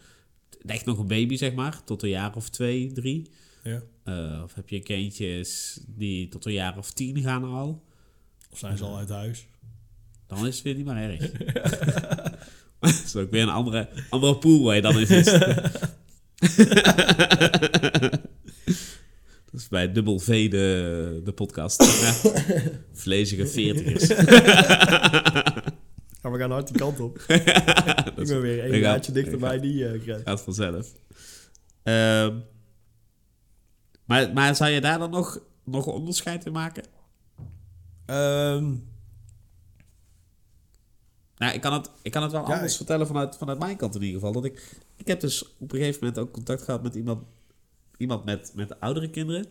echt 0.67 0.85
nog 0.85 0.99
een 0.99 1.07
baby 1.07 1.37
zeg 1.37 1.55
maar, 1.55 1.85
tot 1.85 2.03
een 2.03 2.09
jaar 2.09 2.37
of 2.37 2.49
twee, 2.49 2.93
drie. 2.93 3.31
Ja. 3.63 3.83
Eh, 4.05 4.41
of 4.45 4.55
heb 4.55 4.69
je 4.69 4.81
kindjes 4.81 5.81
die 5.87 6.29
tot 6.29 6.45
een 6.45 6.53
jaar 6.53 6.79
of 6.79 6.93
tien 6.93 7.23
gaan 7.23 7.45
al. 7.45 7.85
Of 8.51 8.59
zijn 8.59 8.77
ze 8.77 8.85
al 8.85 8.97
uit 8.99 9.09
huis? 9.09 9.47
Dan 10.27 10.47
is 10.47 10.55
het 10.55 10.65
weer 10.65 10.75
niet 10.75 10.87
meer 10.87 10.97
erg. 10.97 11.31
dat 12.81 13.03
is 13.05 13.17
ook 13.17 13.31
weer 13.31 13.43
een 13.43 13.49
andere, 13.49 13.89
andere 14.11 14.37
pool 14.37 14.63
waar 14.63 14.75
je 14.75 14.83
dan 14.83 14.99
in 14.99 15.07
zit. 15.07 15.25
dat 19.51 19.61
is 19.61 19.69
bij 19.69 19.93
Dubbel 19.93 20.19
V 20.19 20.51
de, 20.51 21.21
de 21.25 21.33
podcast. 21.33 21.85
Vlezige 22.93 23.47
veertigers. 23.47 24.09
We 26.37 26.43
gaan 26.43 26.51
hard 26.51 26.67
die 26.69 26.77
kant 26.79 27.01
op. 27.01 27.19
Ik 27.27 28.17
is- 28.17 28.29
ben 28.29 28.41
weer 28.41 28.75
een 28.75 28.81
ga- 28.83 28.91
maatje 28.93 29.13
dichter 29.13 29.33
ik 29.35 29.41
ga- 29.41 29.47
bij 29.49 29.61
die 29.61 29.89
eh 29.89 30.01
grens. 30.03 30.23
gaat 30.23 30.41
vanzelf. 30.41 30.93
Ehm, 31.83 32.39
maar, 34.05 34.33
maar 34.33 34.57
zou 34.57 34.71
je 34.71 34.81
daar 34.81 34.99
dan 34.99 35.11
nog, 35.11 35.41
nog 35.65 35.87
een 35.87 35.93
onderscheid 35.93 36.47
in 36.47 36.53
maken? 36.53 36.85
Ehm, 38.07 38.75
Nou, 41.37 41.55
ik 41.55 41.61
kan 41.61 41.73
het, 41.73 41.91
ik 42.03 42.11
kan 42.13 42.23
het 42.23 42.33
wel 42.33 42.47
Ja, 42.47 42.53
anders 42.53 42.71
ik- 42.71 42.77
vertellen 42.77 43.07
vanuit, 43.07 43.37
vanuit 43.37 43.59
mijn 43.59 43.77
kant 43.77 43.95
in 43.95 44.01
ieder 44.03 44.15
geval. 44.21 44.33
Dat 44.33 44.45
ik, 44.45 44.81
ik 44.97 45.07
heb 45.07 45.21
dus 45.21 45.57
op 45.59 45.73
een 45.73 45.79
gegeven 45.79 45.99
moment 46.01 46.19
ook 46.19 46.33
contact 46.33 46.63
gehad 46.63 46.83
met 46.83 46.95
iemand, 46.95 47.23
iemand 47.97 48.25
met, 48.25 48.53
met 48.55 48.81
oudere 48.81 49.11
kinderen. 49.11 49.47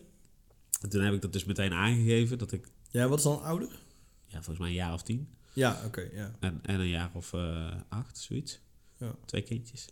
En 0.80 0.88
toen 0.88 1.02
heb 1.02 1.14
ik 1.14 1.22
dat 1.22 1.32
dus 1.32 1.44
meteen 1.44 1.72
aangegeven. 1.72 2.38
Dat 2.38 2.52
ik, 2.52 2.68
ja, 2.90 3.08
wat 3.08 3.18
is 3.18 3.24
dan 3.24 3.42
ouder? 3.42 3.68
ja, 4.26 4.34
volgens 4.36 4.58
mij 4.58 4.68
een 4.68 4.74
jaar 4.74 4.92
of 4.92 5.02
tien. 5.02 5.28
Ja, 5.56 5.80
oké, 5.86 6.08
ja. 6.12 6.30
En, 6.40 6.60
en 6.62 6.80
een 6.80 6.88
jaar 6.88 7.10
of 7.12 7.32
eh, 7.32 7.72
acht, 7.88 8.18
zoiets. 8.18 8.60
Ja. 8.98 9.14
Twee 9.24 9.42
kindjes. 9.42 9.88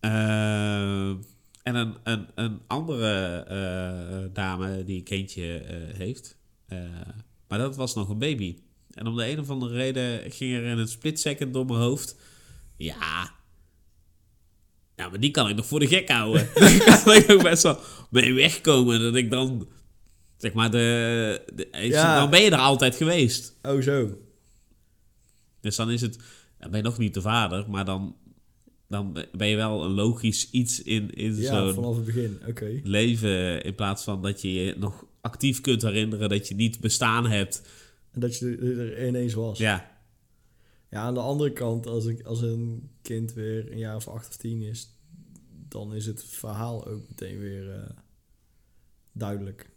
Ehm, 0.00 1.16
en 1.62 1.74
een, 1.74 1.96
een, 2.02 2.26
een 2.34 2.60
andere 2.66 3.36
eh, 3.48 4.34
dame 4.34 4.84
die 4.84 4.96
een 4.96 5.04
kindje 5.04 5.58
eh, 5.58 5.76
heeft. 5.98 6.36
Eh, 6.66 6.78
maar 7.48 7.58
dat 7.58 7.76
was 7.76 7.94
nog 7.94 8.08
een 8.08 8.18
baby. 8.18 8.58
En 8.90 9.06
om 9.06 9.16
de 9.16 9.30
een 9.30 9.40
of 9.40 9.50
andere 9.50 9.74
reden 9.74 10.30
ging 10.30 10.54
er 10.54 10.64
in 10.64 10.78
een 10.78 10.88
split 10.88 11.20
second 11.20 11.54
door 11.54 11.66
mijn 11.66 11.78
hoofd. 11.78 12.16
Ja. 12.76 13.30
Ja, 14.96 15.08
maar 15.08 15.20
die 15.20 15.30
kan 15.30 15.48
ik 15.48 15.56
nog 15.56 15.66
voor 15.66 15.80
de 15.80 15.88
gek 15.88 16.08
houden. 16.08 16.48
Daar 16.84 17.02
kan 17.02 17.14
ik 17.14 17.26
nog 17.26 17.42
best 17.42 17.62
wel 17.62 17.78
mee 18.10 18.34
wegkomen. 18.34 19.00
Dat 19.00 19.14
ik 19.14 19.30
dan. 19.30 19.68
Zeg 20.36 20.52
maar, 20.52 20.70
de, 20.70 21.90
dan 21.90 22.30
ben 22.30 22.42
je 22.42 22.50
er 22.50 22.58
altijd 22.58 22.96
geweest. 22.96 23.58
Oh, 23.62 23.82
zo. 23.82 24.18
Dus 25.62 25.76
dan 25.76 25.90
is 25.90 26.00
het, 26.00 26.18
dan 26.58 26.70
ben 26.70 26.80
je 26.80 26.84
nog 26.84 26.98
niet 26.98 27.14
de 27.14 27.20
vader, 27.20 27.70
maar 27.70 27.84
dan, 27.84 28.16
dan 28.88 29.24
ben 29.32 29.48
je 29.48 29.56
wel 29.56 29.84
een 29.84 29.90
logisch 29.90 30.50
iets 30.50 30.82
in, 30.82 31.10
in 31.10 31.36
Ja, 31.36 31.64
zo'n 31.64 31.74
vanaf 31.74 31.96
het 31.96 32.04
begin. 32.04 32.38
Oké. 32.48 32.80
leven. 32.82 33.62
In 33.62 33.74
plaats 33.74 34.04
van 34.04 34.22
dat 34.22 34.42
je 34.42 34.52
je 34.52 34.74
nog 34.78 35.06
actief 35.20 35.60
kunt 35.60 35.82
herinneren 35.82 36.28
dat 36.28 36.48
je 36.48 36.54
niet 36.54 36.80
bestaan 36.80 37.26
hebt. 37.26 37.62
En 38.10 38.20
dat 38.20 38.38
je 38.38 38.56
er, 38.56 38.78
er 38.80 39.08
ineens 39.08 39.34
was. 39.34 39.58
Ja, 39.58 39.90
Ja, 40.90 41.00
aan 41.00 41.14
de 41.14 41.20
andere 41.20 41.52
kant, 41.52 41.86
als, 41.86 42.06
ik, 42.06 42.22
als 42.22 42.40
een 42.40 42.90
kind 43.02 43.32
weer 43.32 43.72
een 43.72 43.78
jaar 43.78 43.96
of 43.96 44.08
acht 44.08 44.28
of 44.28 44.36
tien 44.36 44.62
is, 44.62 44.96
dan 45.68 45.94
is 45.94 46.06
het 46.06 46.24
verhaal 46.24 46.86
ook 46.86 47.08
meteen 47.08 47.38
weer 47.38 47.70
eh, 47.70 47.90
duidelijk. 49.12 49.70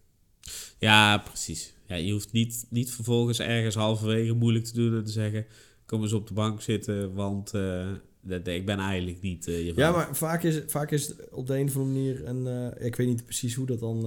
ja 0.80 1.18
precies. 1.18 1.74
Ja, 1.88 1.96
je 1.96 2.12
hoeft 2.12 2.32
niet, 2.32 2.66
niet 2.70 2.92
vervolgens 2.92 3.40
ergens 3.40 3.76
halverwege 3.76 4.34
moeilijk 4.34 4.66
te 4.66 4.74
doen 4.74 4.96
en 4.96 5.04
te 5.04 5.12
zeggen... 5.12 5.46
Kom 5.86 6.02
eens 6.02 6.14
op 6.14 6.28
de 6.28 6.34
bank 6.34 6.62
zitten, 6.62 7.14
want 7.14 7.54
eh, 7.54 7.92
dat, 8.22 8.48
ik 8.48 8.66
ben 8.66 8.80
eigenlijk 8.80 9.22
niet 9.22 9.48
eh, 9.48 9.66
je 9.66 9.74
Ja, 9.76 9.92
maar 9.92 10.16
vaak 10.16 10.44
is, 10.44 10.62
vaak 10.68 10.92
is 10.92 11.08
het 11.08 11.30
op 11.30 11.48
de 11.48 11.58
een 11.58 11.68
of 11.68 11.76
andere 11.76 11.94
manier 11.94 12.28
een... 12.28 12.48
eh, 12.48 12.86
ik 12.86 12.96
weet 12.96 13.08
niet 13.08 13.26
precies 13.26 13.56
hoe 13.56 13.66
dat 13.66 13.80
dan... 13.80 14.02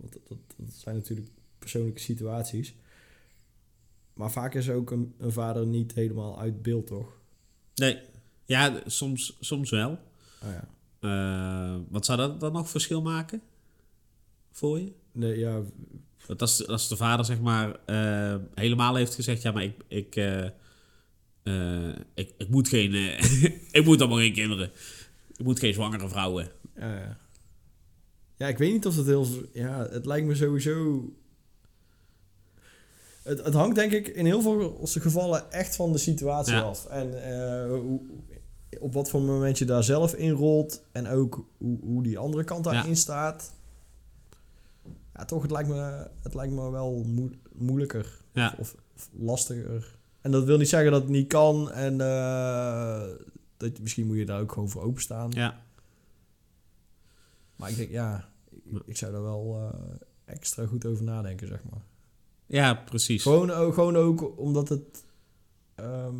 want 0.00 0.12
dat, 0.12 0.28
dat, 0.28 0.38
dat 0.56 0.74
zijn 0.74 0.96
natuurlijk 0.96 1.28
persoonlijke 1.58 2.00
situaties. 2.00 2.74
Maar 4.14 4.30
vaak 4.30 4.54
is 4.54 4.70
ook 4.70 4.90
een, 4.90 5.14
een 5.18 5.32
vader 5.32 5.66
niet 5.66 5.92
helemaal 5.94 6.40
uit 6.40 6.62
beeld, 6.62 6.86
toch? 6.86 7.12
Nee, 7.74 7.98
ja, 8.44 8.80
soms, 8.86 9.36
soms 9.40 9.70
wel. 9.70 9.98
Ah 10.40 10.50
ja. 10.52 11.80
Wat 11.88 12.04
zou 12.04 12.18
dat 12.18 12.40
dan 12.40 12.52
nog 12.52 12.70
verschil 12.70 13.02
maken 13.02 13.42
voor 14.50 14.78
je? 14.78 14.92
Nee, 15.12 15.38
ja, 15.38 15.62
Want 16.26 16.40
als, 16.40 16.66
als 16.66 16.88
de 16.88 16.96
vader 16.96 17.24
zeg 17.24 17.40
maar 17.40 17.80
helemaal 18.54 18.94
heeft 18.94 19.14
gezegd... 19.14 19.42
ja, 19.42 19.52
maar 19.52 19.62
ik, 19.62 19.74
ik, 19.88 20.14
eh, 21.42 21.88
ik, 22.14 22.34
ik 22.38 22.48
moet 22.48 22.68
geen... 22.68 22.92
eh, 22.94 23.42
ik 23.78 23.84
moet 23.84 24.00
allemaal 24.00 24.18
geen 24.18 24.32
kinderen. 24.32 24.70
Ik 25.36 25.44
moet 25.44 25.58
geen 25.58 25.74
zwangere 25.74 26.08
vrouwen. 26.08 26.48
Ja, 28.36 28.48
ik 28.48 28.58
weet 28.58 28.72
niet 28.72 28.86
of 28.86 28.94
dat 28.96 29.06
heel... 29.06 29.26
Ja, 29.52 29.88
het 29.90 30.06
lijkt 30.06 30.26
me 30.26 30.34
sowieso... 30.34 31.04
Het, 33.22 33.44
het 33.44 33.54
hangt 33.54 33.74
denk 33.76 33.92
ik 33.92 34.08
in 34.08 34.26
heel 34.26 34.42
veel 34.42 34.78
gevallen 34.82 35.52
echt 35.52 35.76
van 35.76 35.92
de 35.92 35.98
situatie 35.98 36.54
Ja. 36.54 36.60
af. 36.60 36.86
En 36.86 37.22
eh, 37.24 37.70
hoe, 37.70 38.00
op 38.80 38.92
wat 38.92 39.10
voor 39.10 39.20
moment 39.22 39.58
je 39.58 39.64
daar 39.64 39.84
zelf 39.84 40.14
in 40.14 40.30
rolt. 40.30 40.82
En 40.92 41.08
ook 41.08 41.46
hoe, 41.58 41.78
hoe 41.80 42.02
die 42.02 42.18
andere 42.18 42.44
kant 42.44 42.64
daarin 42.64 42.88
Ja. 42.90 42.94
staat. 42.96 43.52
Ja, 45.14 45.24
toch, 45.24 45.42
het 45.42 45.50
lijkt 45.50 45.68
me, 45.68 46.08
het 46.22 46.34
lijkt 46.34 46.52
me 46.52 46.70
wel 46.70 47.04
moe- 47.06 47.38
moeilijker. 47.52 48.20
Ja. 48.32 48.54
Of, 48.58 48.74
of 48.96 49.08
lastiger. 49.12 49.96
En 50.22 50.30
dat 50.30 50.44
wil 50.44 50.58
niet 50.58 50.68
zeggen 50.68 50.90
dat 50.92 51.02
het 51.02 51.10
niet 51.10 51.28
kan. 51.28 51.70
En 51.70 52.00
eh, 52.00 53.02
dat, 53.56 53.78
misschien 53.80 54.06
moet 54.06 54.16
je 54.16 54.26
daar 54.26 54.40
ook 54.40 54.52
gewoon 54.52 54.68
voor 54.70 54.82
openstaan. 54.82 55.30
Ja, 55.30 55.60
Maar 57.56 57.70
ik 57.70 57.76
denk, 57.76 57.90
ja, 57.90 58.28
ik, 58.50 58.82
ik 58.86 58.96
zou 58.96 59.12
daar 59.12 59.22
wel 59.22 59.56
eh, 59.72 59.78
extra 60.24 60.66
goed 60.66 60.86
over 60.86 61.04
nadenken, 61.04 61.46
zeg 61.48 61.60
maar. 61.70 61.82
ja 62.46 62.74
precies. 62.74 63.22
Gewoon, 63.22 63.50
ook- 63.50 63.74
gewoon 63.74 63.96
ook 63.96 64.38
omdat 64.38 64.68
het... 64.68 65.04
ehm, 65.74 66.16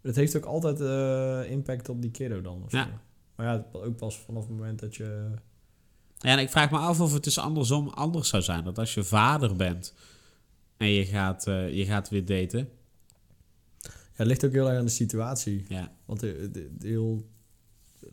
het 0.00 0.16
heeft 0.16 0.36
ook 0.36 0.44
altijd 0.44 0.80
eh, 0.80 1.50
impact 1.50 1.88
op 1.88 2.02
die 2.02 2.10
kiddo 2.10 2.40
dan. 2.40 2.62
Of 2.64 2.72
Ja. 2.72 2.84
zo. 2.84 2.90
Maar 3.36 3.46
ja, 3.46 3.66
ook 3.72 3.96
pas 3.96 4.18
vanaf 4.18 4.42
het 4.42 4.50
moment 4.56 4.78
dat 4.80 4.96
je... 4.96 5.30
Ja, 6.18 6.30
en 6.30 6.38
ik 6.38 6.50
vraag 6.50 6.70
me 6.70 6.78
af 6.78 7.00
of 7.00 7.12
het 7.12 7.24
dus 7.24 7.38
andersom 7.38 7.88
anders 7.88 8.28
zou 8.28 8.42
zijn. 8.42 8.64
Dat 8.64 8.78
als 8.78 8.94
je 8.94 9.04
vader 9.04 9.56
bent 9.56 9.94
en 10.80 10.88
je 10.90 11.04
gaat, 11.06 11.46
eh, 11.46 11.76
je 11.76 11.84
gaat 11.84 12.08
weer 12.08 12.24
daten... 12.24 12.68
Ja, 13.80 13.90
het 14.12 14.26
ligt 14.26 14.44
ook 14.44 14.52
heel 14.52 14.68
erg 14.68 14.78
aan 14.78 14.84
de 14.84 14.90
situatie. 14.90 15.64
Ja, 15.68 15.92
Want 16.04 16.20
de 16.20 16.70
heel... 16.80 17.26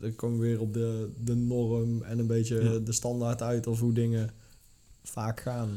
Dan 0.00 0.14
kom 0.14 0.38
weer 0.38 0.60
op 0.60 0.72
de, 0.72 1.10
de 1.18 1.34
norm 1.34 2.02
en 2.02 2.18
een 2.18 2.26
beetje 2.26 2.62
Ja. 2.72 2.78
de 2.78 2.92
standaard 2.92 3.42
uit 3.42 3.66
of 3.66 3.80
hoe 3.80 3.92
dingen 3.92 4.30
vaak 5.02 5.40
gaan. 5.40 5.68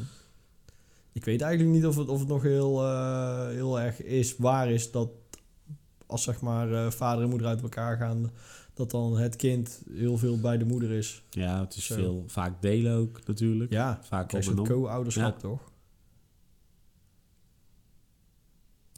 Ik 1.12 1.24
weet 1.24 1.40
eigenlijk 1.40 1.74
niet 1.74 1.86
of 1.86 1.96
het, 1.96 2.08
of 2.08 2.18
het 2.18 2.28
nog 2.28 2.42
heel, 2.42 2.82
eh, 2.84 3.48
heel 3.48 3.80
erg 3.80 4.02
is, 4.02 4.36
waar 4.36 4.70
is 4.70 4.90
dat 4.90 5.08
als 6.06 6.22
zeg 6.22 6.40
maar 6.40 6.72
eh, 6.72 6.90
vader 6.90 7.22
en 7.24 7.28
moeder 7.30 7.46
uit 7.48 7.62
elkaar 7.62 7.96
gaan, 7.96 8.30
dat 8.74 8.90
dan 8.90 9.18
het 9.18 9.36
kind 9.36 9.82
heel 9.94 10.18
veel 10.18 10.40
bij 10.40 10.58
de 10.58 10.64
moeder 10.64 10.90
is. 10.90 11.22
Ja, 11.30 11.60
het 11.60 11.76
is 11.76 11.84
Zo. 11.86 11.94
veel, 11.94 12.24
vaak 12.26 12.62
delen 12.62 12.96
ook 12.96 13.26
natuurlijk. 13.26 13.70
Ja, 13.72 14.00
Vaak 14.02 14.28
krijg 14.28 14.46
om 14.48 14.52
je 14.54 14.56
en 14.58 14.62
het 14.64 14.72
om. 14.72 14.80
co-ouderschap 14.82 15.34
Ja. 15.34 15.40
toch? 15.40 15.71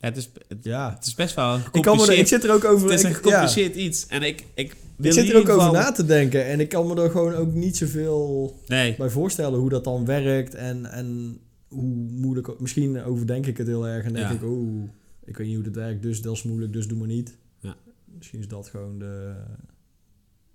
Ja, 0.04 0.10
het, 0.10 0.18
is, 0.18 0.30
het, 0.48 0.64
Ja. 0.64 0.94
het 0.94 1.06
is 1.06 1.14
best 1.14 1.34
wel 1.34 1.54
een 1.54 1.62
Ik, 1.72 1.82
kan 1.82 1.96
me 1.96 2.06
er, 2.06 2.18
ik 2.18 2.26
zit 2.26 2.44
er 2.44 2.52
ook 2.52 2.64
over... 2.64 2.90
het 2.90 2.98
is 2.98 3.04
een 3.04 3.14
gecompliceerd 3.14 3.74
iets. 3.74 4.06
En 4.06 4.22
ik, 4.22 4.44
ik 4.54 4.76
wil 4.96 5.06
Ik 5.06 5.12
zit 5.12 5.30
er 5.30 5.36
ook 5.36 5.48
over 5.48 5.72
na 5.72 5.92
te 5.92 6.04
denken 6.04 6.46
en 6.46 6.60
ik 6.60 6.68
kan 6.68 6.86
me 6.86 7.02
er 7.02 7.10
gewoon 7.10 7.34
ook 7.34 7.52
niet 7.52 7.76
zoveel 7.76 8.58
Nee, 8.66 8.96
bij 8.96 9.10
voorstellen 9.10 9.58
hoe 9.58 9.68
dat 9.68 9.84
dan 9.84 10.04
werkt 10.04 10.54
en, 10.54 10.86
en 10.90 11.38
hoe 11.68 11.84
moeilijk... 12.10 12.60
Misschien 12.60 13.02
overdenk 13.02 13.46
ik 13.46 13.56
het 13.56 13.66
heel 13.66 13.88
erg 13.88 14.04
en 14.04 14.12
denk 14.12 14.28
Ja. 14.28 14.34
ik, 14.34 14.42
oh, 14.42 14.88
ik 15.24 15.36
weet 15.36 15.46
niet 15.46 15.54
hoe 15.54 15.64
dit 15.64 15.74
werkt, 15.74 16.02
dus 16.02 16.22
dat 16.22 16.34
is 16.34 16.42
moeilijk, 16.42 16.72
dus 16.72 16.88
doe 16.88 16.98
maar 16.98 17.06
niet. 17.06 17.36
Ja. 17.60 17.76
Misschien 18.04 18.40
is 18.40 18.48
dat 18.48 18.68
gewoon 18.68 18.98
de 18.98 19.34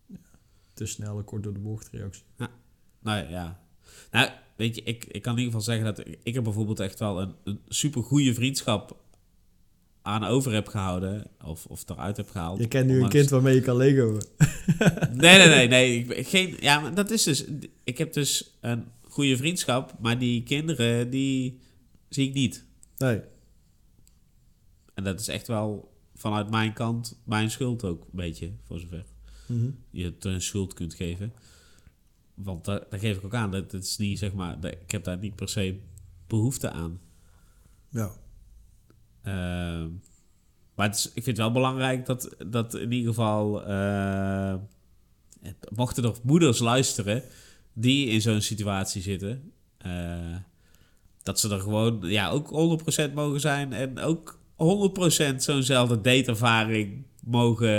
ja, 0.06 0.18
te 0.74 0.86
snelle, 0.86 1.24
kort 1.24 1.44
door 1.44 1.54
de 1.54 1.60
bocht 1.60 1.90
reactie. 1.92 2.24
nou 3.00 3.30
ja. 3.30 3.60
Nou, 4.12 4.30
weet 4.56 4.76
je, 4.76 4.84
ik, 4.84 5.06
ik 5.06 5.22
kan 5.22 5.34
in 5.34 5.40
ieder 5.40 5.60
geval 5.60 5.74
zeggen 5.76 5.86
dat 5.86 6.08
ik, 6.08 6.20
ik 6.24 6.34
heb 6.34 6.44
bijvoorbeeld 6.44 6.80
echt 6.80 7.00
wel 7.00 7.22
een, 7.22 7.34
een 7.44 7.60
super 7.68 8.04
goede 8.04 8.34
vriendschap 8.34 9.08
aan 10.02 10.24
over 10.24 10.54
heb 10.54 10.68
gehouden. 10.68 11.28
Of, 11.46 11.66
of 11.66 11.90
eruit 11.90 12.18
heb 12.18 12.30
gehaald. 12.30 12.60
Je 12.60 12.68
kent 12.68 12.88
nu 12.88 13.02
een 13.04 13.10
kind 13.10 13.30
waarmee 13.30 13.56
je 13.56 13.62
kan 13.62 13.76
Lego. 13.78 14.18
Nee, 15.14 15.38
nee, 15.38 15.48
nee. 15.48 15.68
nee. 15.78 16.06
Ik, 16.06 16.28
geen, 16.28 16.56
ja, 16.60 16.80
maar 16.80 16.94
dat 16.96 17.12
is 17.12 17.24
dus... 17.24 17.46
Ik 17.84 17.98
heb 17.98 18.14
dus 18.14 18.58
een 18.62 18.86
goede 19.02 19.38
vriendschap, 19.38 19.94
maar 20.00 20.20
die 20.20 20.44
kinderen, 20.44 21.10
die 21.10 21.60
zie 22.10 22.28
ik 22.28 22.34
niet. 22.34 22.66
Nee. 22.98 23.22
En 24.94 25.04
dat 25.04 25.20
is 25.20 25.28
echt 25.28 25.48
wel 25.48 25.94
vanuit 26.16 26.50
mijn 26.50 26.74
kant 26.74 27.20
mijn 27.24 27.52
schuld 27.52 27.84
ook, 27.84 28.02
een 28.02 28.10
beetje, 28.12 28.52
voor 28.64 28.80
zover 28.80 29.06
Mhm. 29.48 29.70
je 29.92 30.04
het 30.04 30.26
een 30.26 30.42
schuld 30.42 30.74
kunt 30.74 30.94
geven. 30.94 31.34
Want 32.34 32.66
daar, 32.66 32.84
daar 32.90 33.00
geef 33.00 33.18
ik 33.18 33.26
ook 33.26 33.34
aan. 33.34 33.52
Dat, 33.52 33.72
dat 33.72 33.84
is 33.84 33.98
niet, 33.98 34.20
zeg 34.20 34.34
maar... 34.34 34.60
dat- 34.60 34.72
Ik 34.72 34.92
heb 34.92 35.04
daar 35.04 35.18
niet 35.18 35.36
per 35.36 35.50
se 35.50 35.80
behoefte 36.28 36.70
aan. 36.72 37.00
Ja. 37.90 38.12
Ehm, 39.30 39.90
maar 40.76 40.88
het 40.88 40.96
is, 40.98 41.06
ik 41.06 41.14
vind 41.14 41.26
het 41.26 41.38
wel 41.38 41.52
belangrijk 41.52 42.06
dat, 42.06 42.36
dat 42.48 42.74
in 42.76 42.92
ieder 42.92 43.10
geval... 43.10 43.64
eh, 43.66 44.56
het- 45.42 45.70
mochten 45.76 46.04
er 46.04 46.14
moeders 46.24 46.60
luisteren 46.60 47.24
die 47.74 48.08
in 48.08 48.22
zo'n 48.22 48.42
situatie 48.42 49.02
zitten... 49.02 49.52
eh, 49.78 50.36
dat 51.24 51.40
ze 51.40 51.50
er 51.50 51.60
gewoon 51.60 52.00
ja, 52.02 52.30
ook 52.30 52.48
100% 53.10 53.14
mogen 53.14 53.40
zijn... 53.40 53.74
en 53.74 54.00
ook 54.00 54.40
100% 55.34 55.36
zo'nzelfde 55.36 56.02
dateervaring 56.02 57.06
mogen... 57.24 57.70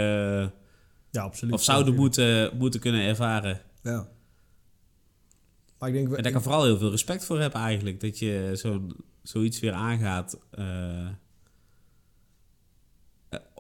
Ja, 1.11 1.23
absoluut. 1.23 1.55
of 1.55 1.63
zouden 1.63 1.95
moeten, 1.95 2.57
moeten 2.59 2.81
kunnen 2.81 3.01
ervaren. 3.03 3.61
Ja. 3.83 4.09
Maar 5.79 5.89
ik 5.89 5.95
denk... 5.95 6.07
En 6.07 6.23
daar 6.23 6.33
kan 6.33 6.41
ik 6.41 6.47
vooral 6.47 6.65
heel 6.65 6.79
veel 6.79 6.91
respect 6.91 7.25
voor 7.25 7.41
heb 7.41 7.55
eigenlijk. 7.55 8.01
Dat 8.01 8.19
je 8.19 8.51
zo'n, 8.55 8.97
zoiets 9.23 9.61
weer 9.61 9.73
aangaat. 9.73 10.39
eh, 10.51 11.09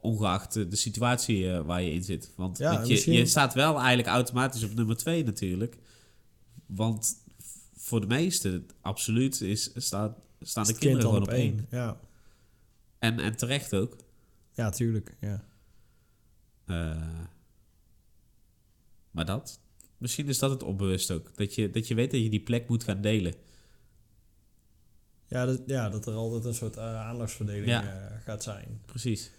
ongeacht 0.00 0.52
de 0.52 0.76
situatie 0.76 1.52
eh, 1.52 1.60
waar 1.60 1.82
je 1.82 1.92
in 1.92 2.04
zit. 2.04 2.32
Want 2.36 2.58
Ja, 2.58 2.72
je, 2.82 2.88
misschien- 2.88 3.12
je 3.12 3.26
staat 3.26 3.54
wel 3.54 3.78
eigenlijk 3.78 4.08
automatisch 4.08 4.62
op 4.64 4.74
nummer 4.74 4.96
twee 4.96 5.24
natuurlijk. 5.24 5.76
Want 6.66 7.14
voor 7.76 8.00
de 8.00 8.06
meesten, 8.06 8.66
absoluut, 8.80 9.40
is, 9.40 9.70
staat, 9.74 10.18
staan 10.40 10.64
de 10.64 10.68
kind 10.70 10.80
kinderen 10.84 11.06
gewoon 11.06 11.22
op 11.22 11.28
één. 11.28 11.66
Ja. 11.70 12.00
En, 12.98 13.18
en 13.20 13.36
terecht 13.36 13.74
ook. 13.74 13.96
Ja, 14.52 14.70
tuurlijk. 14.70 15.16
Ja. 15.20 15.44
Eh, 16.66 17.18
maar 19.10 19.24
dat, 19.24 19.60
misschien 19.98 20.28
is 20.28 20.38
dat 20.38 20.50
het 20.50 20.62
onbewust 20.62 21.10
ook. 21.10 21.36
Dat 21.36 21.54
je, 21.54 21.70
dat 21.70 21.88
je 21.88 21.94
weet 21.94 22.10
dat 22.10 22.22
je 22.22 22.30
die 22.30 22.40
plek 22.42 22.68
moet 22.68 22.84
gaan 22.84 23.00
delen. 23.00 23.34
Ja, 25.26 25.44
dat, 25.44 25.62
ja, 25.66 25.88
dat 25.88 26.06
er 26.06 26.14
altijd 26.14 26.44
een 26.44 26.54
soort 26.54 26.76
eh, 26.76 27.00
aandachtsverdeling 27.00 27.66
Ja. 27.66 27.82
eh, 27.82 28.20
gaat 28.24 28.42
zijn. 28.42 28.80
Precies. 28.86 29.30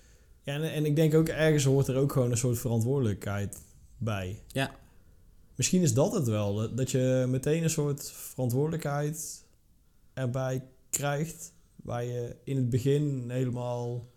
Ja, 0.44 0.54
en, 0.54 0.72
en 0.74 0.86
ik 0.86 0.96
denk 0.96 1.14
ook 1.14 1.28
ergens 1.28 1.64
hoort 1.64 1.88
er 1.88 1.96
ook 1.96 2.12
gewoon 2.12 2.32
een 2.32 2.38
soort 2.38 2.60
verantwoordelijkheid 2.60 3.62
bij. 3.98 4.42
Ja. 4.48 4.76
Misschien 5.56 5.82
is 5.82 5.94
dat 5.94 6.14
het 6.14 6.28
wel. 6.28 6.76
Dat, 6.76 6.92
je 6.92 7.26
meteen 7.30 7.64
een 7.64 7.70
soort 7.70 8.12
verantwoordelijkheid 8.12 9.46
erbij 10.14 10.64
krijgt. 10.90 11.54
Waar 11.76 12.04
je 12.04 12.36
in 12.44 12.56
het 12.58 12.70
begin 12.70 13.26
helemaal 13.30 14.10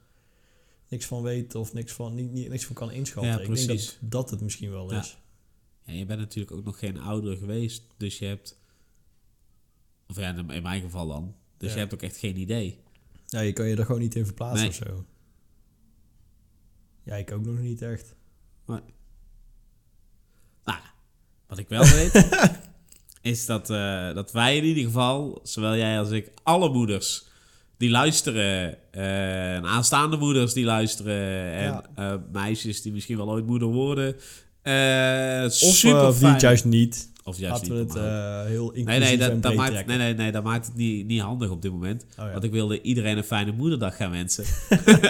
niks 0.88 1.06
van 1.06 1.22
weet 1.22 1.54
of 1.54 1.72
niks 1.72 1.92
van, 1.92 2.14
niet, 2.14 2.32
niet, 2.32 2.48
niks 2.48 2.64
van 2.66 2.74
kan 2.74 2.90
inschatten. 2.90 3.32
Ja, 3.32 3.40
Ik 3.40 3.46
denk 3.46 3.66
precies. 3.66 3.98
dat 4.00 4.10
dat 4.10 4.30
het 4.30 4.40
misschien 4.40 4.70
wel 4.70 4.92
Ja. 4.92 4.98
is. 5.00 5.18
Ja, 5.82 5.92
je 5.92 6.06
bent 6.06 6.20
natuurlijk 6.20 6.56
ook 6.56 6.64
nog 6.64 6.78
geen 6.78 6.98
ouder 7.00 7.36
geweest, 7.36 7.82
dus 7.96 8.18
je 8.18 8.24
hebt... 8.26 8.58
Of 10.08 10.16
ja, 10.16 10.34
in 10.48 10.62
mijn 10.62 10.82
geval 10.82 11.06
dan. 11.06 11.34
Dus 11.56 11.68
Ja. 11.68 11.74
je 11.74 11.80
hebt 11.80 11.94
ook 11.94 12.02
echt 12.02 12.16
geen 12.16 12.36
idee. 12.38 12.78
Ja, 13.26 13.40
je 13.40 13.52
kan 13.52 13.66
je 13.68 13.76
er 13.76 13.84
gewoon 13.84 14.00
niet 14.00 14.14
in 14.14 14.24
verplaatsen 14.24 14.60
Nee. 14.60 14.68
of 14.68 14.74
zo. 14.74 15.04
Ja, 17.04 17.14
ik 17.14 17.32
ook 17.32 17.44
nog 17.44 17.58
niet 17.58 17.82
echt. 17.82 18.14
Nou, 20.64 20.78
wat 21.46 21.58
ik 21.58 21.68
wel 21.68 21.84
weet, 21.84 22.28
is 23.32 23.46
dat, 23.46 23.70
eh, 23.70 24.14
dat 24.14 24.32
wij 24.32 24.56
in 24.56 24.64
ieder 24.64 24.84
geval, 24.84 25.40
zowel 25.42 25.76
jij 25.76 25.98
als 25.98 26.10
ik, 26.10 26.30
alle 26.42 26.68
moeders 26.72 27.26
die 27.76 27.90
luisteren, 27.90 28.76
eh, 28.92 29.54
en 29.54 29.64
aanstaande 29.64 30.16
moeders 30.16 30.52
die 30.52 30.64
luisteren, 30.64 31.52
en 31.52 31.64
Ja. 31.64 31.84
eh, 31.94 32.14
meisjes 32.32 32.82
die 32.82 32.92
misschien 32.92 33.16
wel 33.16 33.30
ooit 33.30 33.46
moeder 33.46 33.68
worden, 33.68 34.14
Of, 35.62 35.84
of 36.08 36.20
niet, 36.20 36.40
juist 36.40 36.64
niet. 36.64 37.12
Of 37.24 37.38
juist 37.38 37.60
Laten 37.60 37.76
we 37.76 37.82
niet. 37.82 37.92
het 37.94 38.02
eh, 38.02 38.44
heel 38.44 38.70
nee, 38.74 38.98
nee, 38.98 39.18
dat, 39.18 39.54
maakt, 39.54 39.86
nee, 39.86 39.96
nee, 39.96 40.14
nee, 40.14 40.32
dat 40.32 40.44
maakt 40.44 40.66
het 40.66 40.74
niet, 40.74 41.06
niet 41.06 41.20
handig 41.20 41.50
op 41.50 41.62
dit 41.62 41.72
moment. 41.72 42.02
Oh, 42.02 42.16
ja. 42.16 42.32
Want 42.32 42.44
ik 42.44 42.50
wilde 42.50 42.82
iedereen 42.82 43.16
een 43.16 43.24
fijne 43.24 43.52
moederdag 43.52 43.96
gaan 43.96 44.10
wensen. 44.10 44.44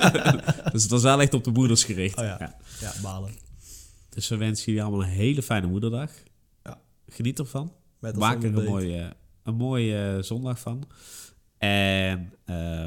dus 0.72 0.82
het 0.82 0.90
was 0.90 1.02
wel 1.02 1.20
echt 1.20 1.34
op 1.34 1.44
de 1.44 1.50
moeders 1.50 1.84
gericht. 1.84 2.18
Oh 2.18 2.24
ja. 2.24 2.36
Ja. 2.38 2.56
Ja, 2.80 2.92
balen. 3.02 3.32
Dus 4.08 4.28
we 4.28 4.36
wensen 4.36 4.66
jullie 4.66 4.82
allemaal 4.82 5.02
een 5.02 5.12
hele 5.12 5.42
fijne 5.42 5.66
moederdag. 5.66 6.10
Ja. 6.62 6.80
Geniet 7.08 7.38
ervan. 7.38 7.72
Met 7.98 8.16
Maak 8.16 8.42
er 8.42 8.56
een 8.56 8.64
mooie, 8.64 9.12
een 9.42 9.54
mooie 9.54 10.18
zondag 10.22 10.60
van. 10.60 10.84
En 11.58 12.32
eh, 12.44 12.86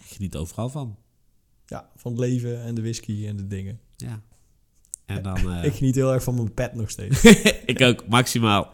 geniet 0.00 0.36
overal 0.36 0.68
van. 0.68 0.98
Ja, 1.66 1.90
van 1.96 2.12
het 2.12 2.20
leven 2.20 2.62
en 2.62 2.74
de 2.74 2.80
whisky 2.80 3.26
en 3.26 3.36
de 3.36 3.46
dingen. 3.46 3.80
Ja. 3.96 4.22
En 5.06 5.22
dan... 5.22 5.36
eh, 5.52 5.64
Ik 5.64 5.74
geniet 5.74 5.94
heel 5.94 6.12
erg 6.12 6.22
van 6.22 6.34
mijn 6.34 6.54
pet 6.54 6.74
nog 6.74 6.90
steeds. 6.90 7.22
ik 7.72 7.80
ook, 7.80 8.08
maximaal. 8.08 8.72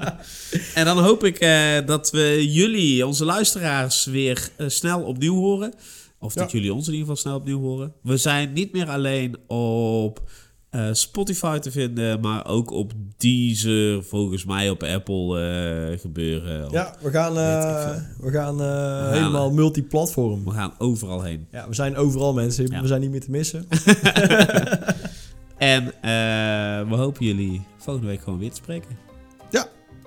en 0.74 0.84
dan 0.84 0.98
hoop 0.98 1.24
ik 1.24 1.38
eh, 1.38 1.86
dat 1.86 2.10
we 2.10 2.52
jullie, 2.52 3.06
onze 3.06 3.24
luisteraars, 3.24 4.04
weer 4.04 4.48
eh, 4.56 4.68
snel 4.68 5.02
opnieuw 5.02 5.34
horen. 5.34 5.74
Of 6.20 6.32
dat 6.32 6.50
jullie 6.50 6.74
ons 6.74 6.86
in 6.86 6.92
ieder 6.92 7.08
geval 7.08 7.22
snel 7.22 7.36
opnieuw 7.36 7.60
horen. 7.60 7.92
We 8.02 8.16
zijn 8.16 8.52
niet 8.52 8.72
meer 8.72 8.88
alleen 8.88 9.36
op 9.46 10.30
Spotify 10.92 11.58
te 11.58 11.70
vinden, 11.70 12.20
maar 12.20 12.46
ook 12.46 12.70
op 12.70 12.92
Deezer, 13.16 14.04
volgens 14.04 14.44
mij 14.44 14.70
op 14.70 14.82
Apple 14.82 15.96
gebeuren. 16.00 16.70
Ja, 16.70 16.96
we 17.00 17.10
gaan, 17.10 17.34
we 17.34 18.30
gaan, 18.30 18.58
gaan, 18.58 19.12
helemaal 19.12 19.52
multiplatform. 19.52 20.44
We 20.44 20.50
gaan 20.50 20.74
overal 20.78 21.22
heen. 21.22 21.46
Ja, 21.50 21.68
we 21.68 21.74
zijn 21.74 21.96
overal 21.96 22.32
mensen. 22.32 22.66
Ja. 22.70 22.80
We 22.80 22.86
zijn 22.86 23.00
niet 23.00 23.10
meer 23.10 23.20
te 23.20 23.30
missen. 23.30 23.66
En 25.58 25.84
eh, 25.86 26.88
we 26.88 26.94
hopen 26.96 27.26
jullie 27.26 27.62
volgende 27.76 28.08
week 28.08 28.20
gewoon 28.22 28.38
weer 28.38 28.50
te 28.50 28.56
spreken. 28.56 29.06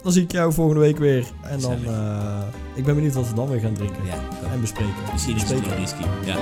Dan 0.03 0.11
zie 0.11 0.23
ik 0.23 0.31
jou 0.31 0.53
volgende 0.53 0.79
week 0.81 0.97
weer. 0.97 1.25
En 1.43 1.59
dan, 1.59 1.85
eh, 1.85 2.41
ik 2.75 2.83
ben 2.85 2.95
benieuwd 2.95 3.13
wat 3.13 3.27
we 3.27 3.33
dan 3.33 3.49
weer 3.49 3.59
gaan 3.59 3.73
drinken. 3.73 4.05
Ja, 4.05 4.49
En 4.53 4.61
bespreken. 4.61 4.93
misschien 5.11 5.35
is 5.35 5.41
het 5.49 5.67
whisky. 5.67 6.03
Ja. 6.25 6.37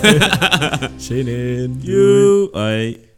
Zin 0.96 1.26
in. 1.26 1.80
Doei. 1.84 2.48
Hoi. 2.52 3.09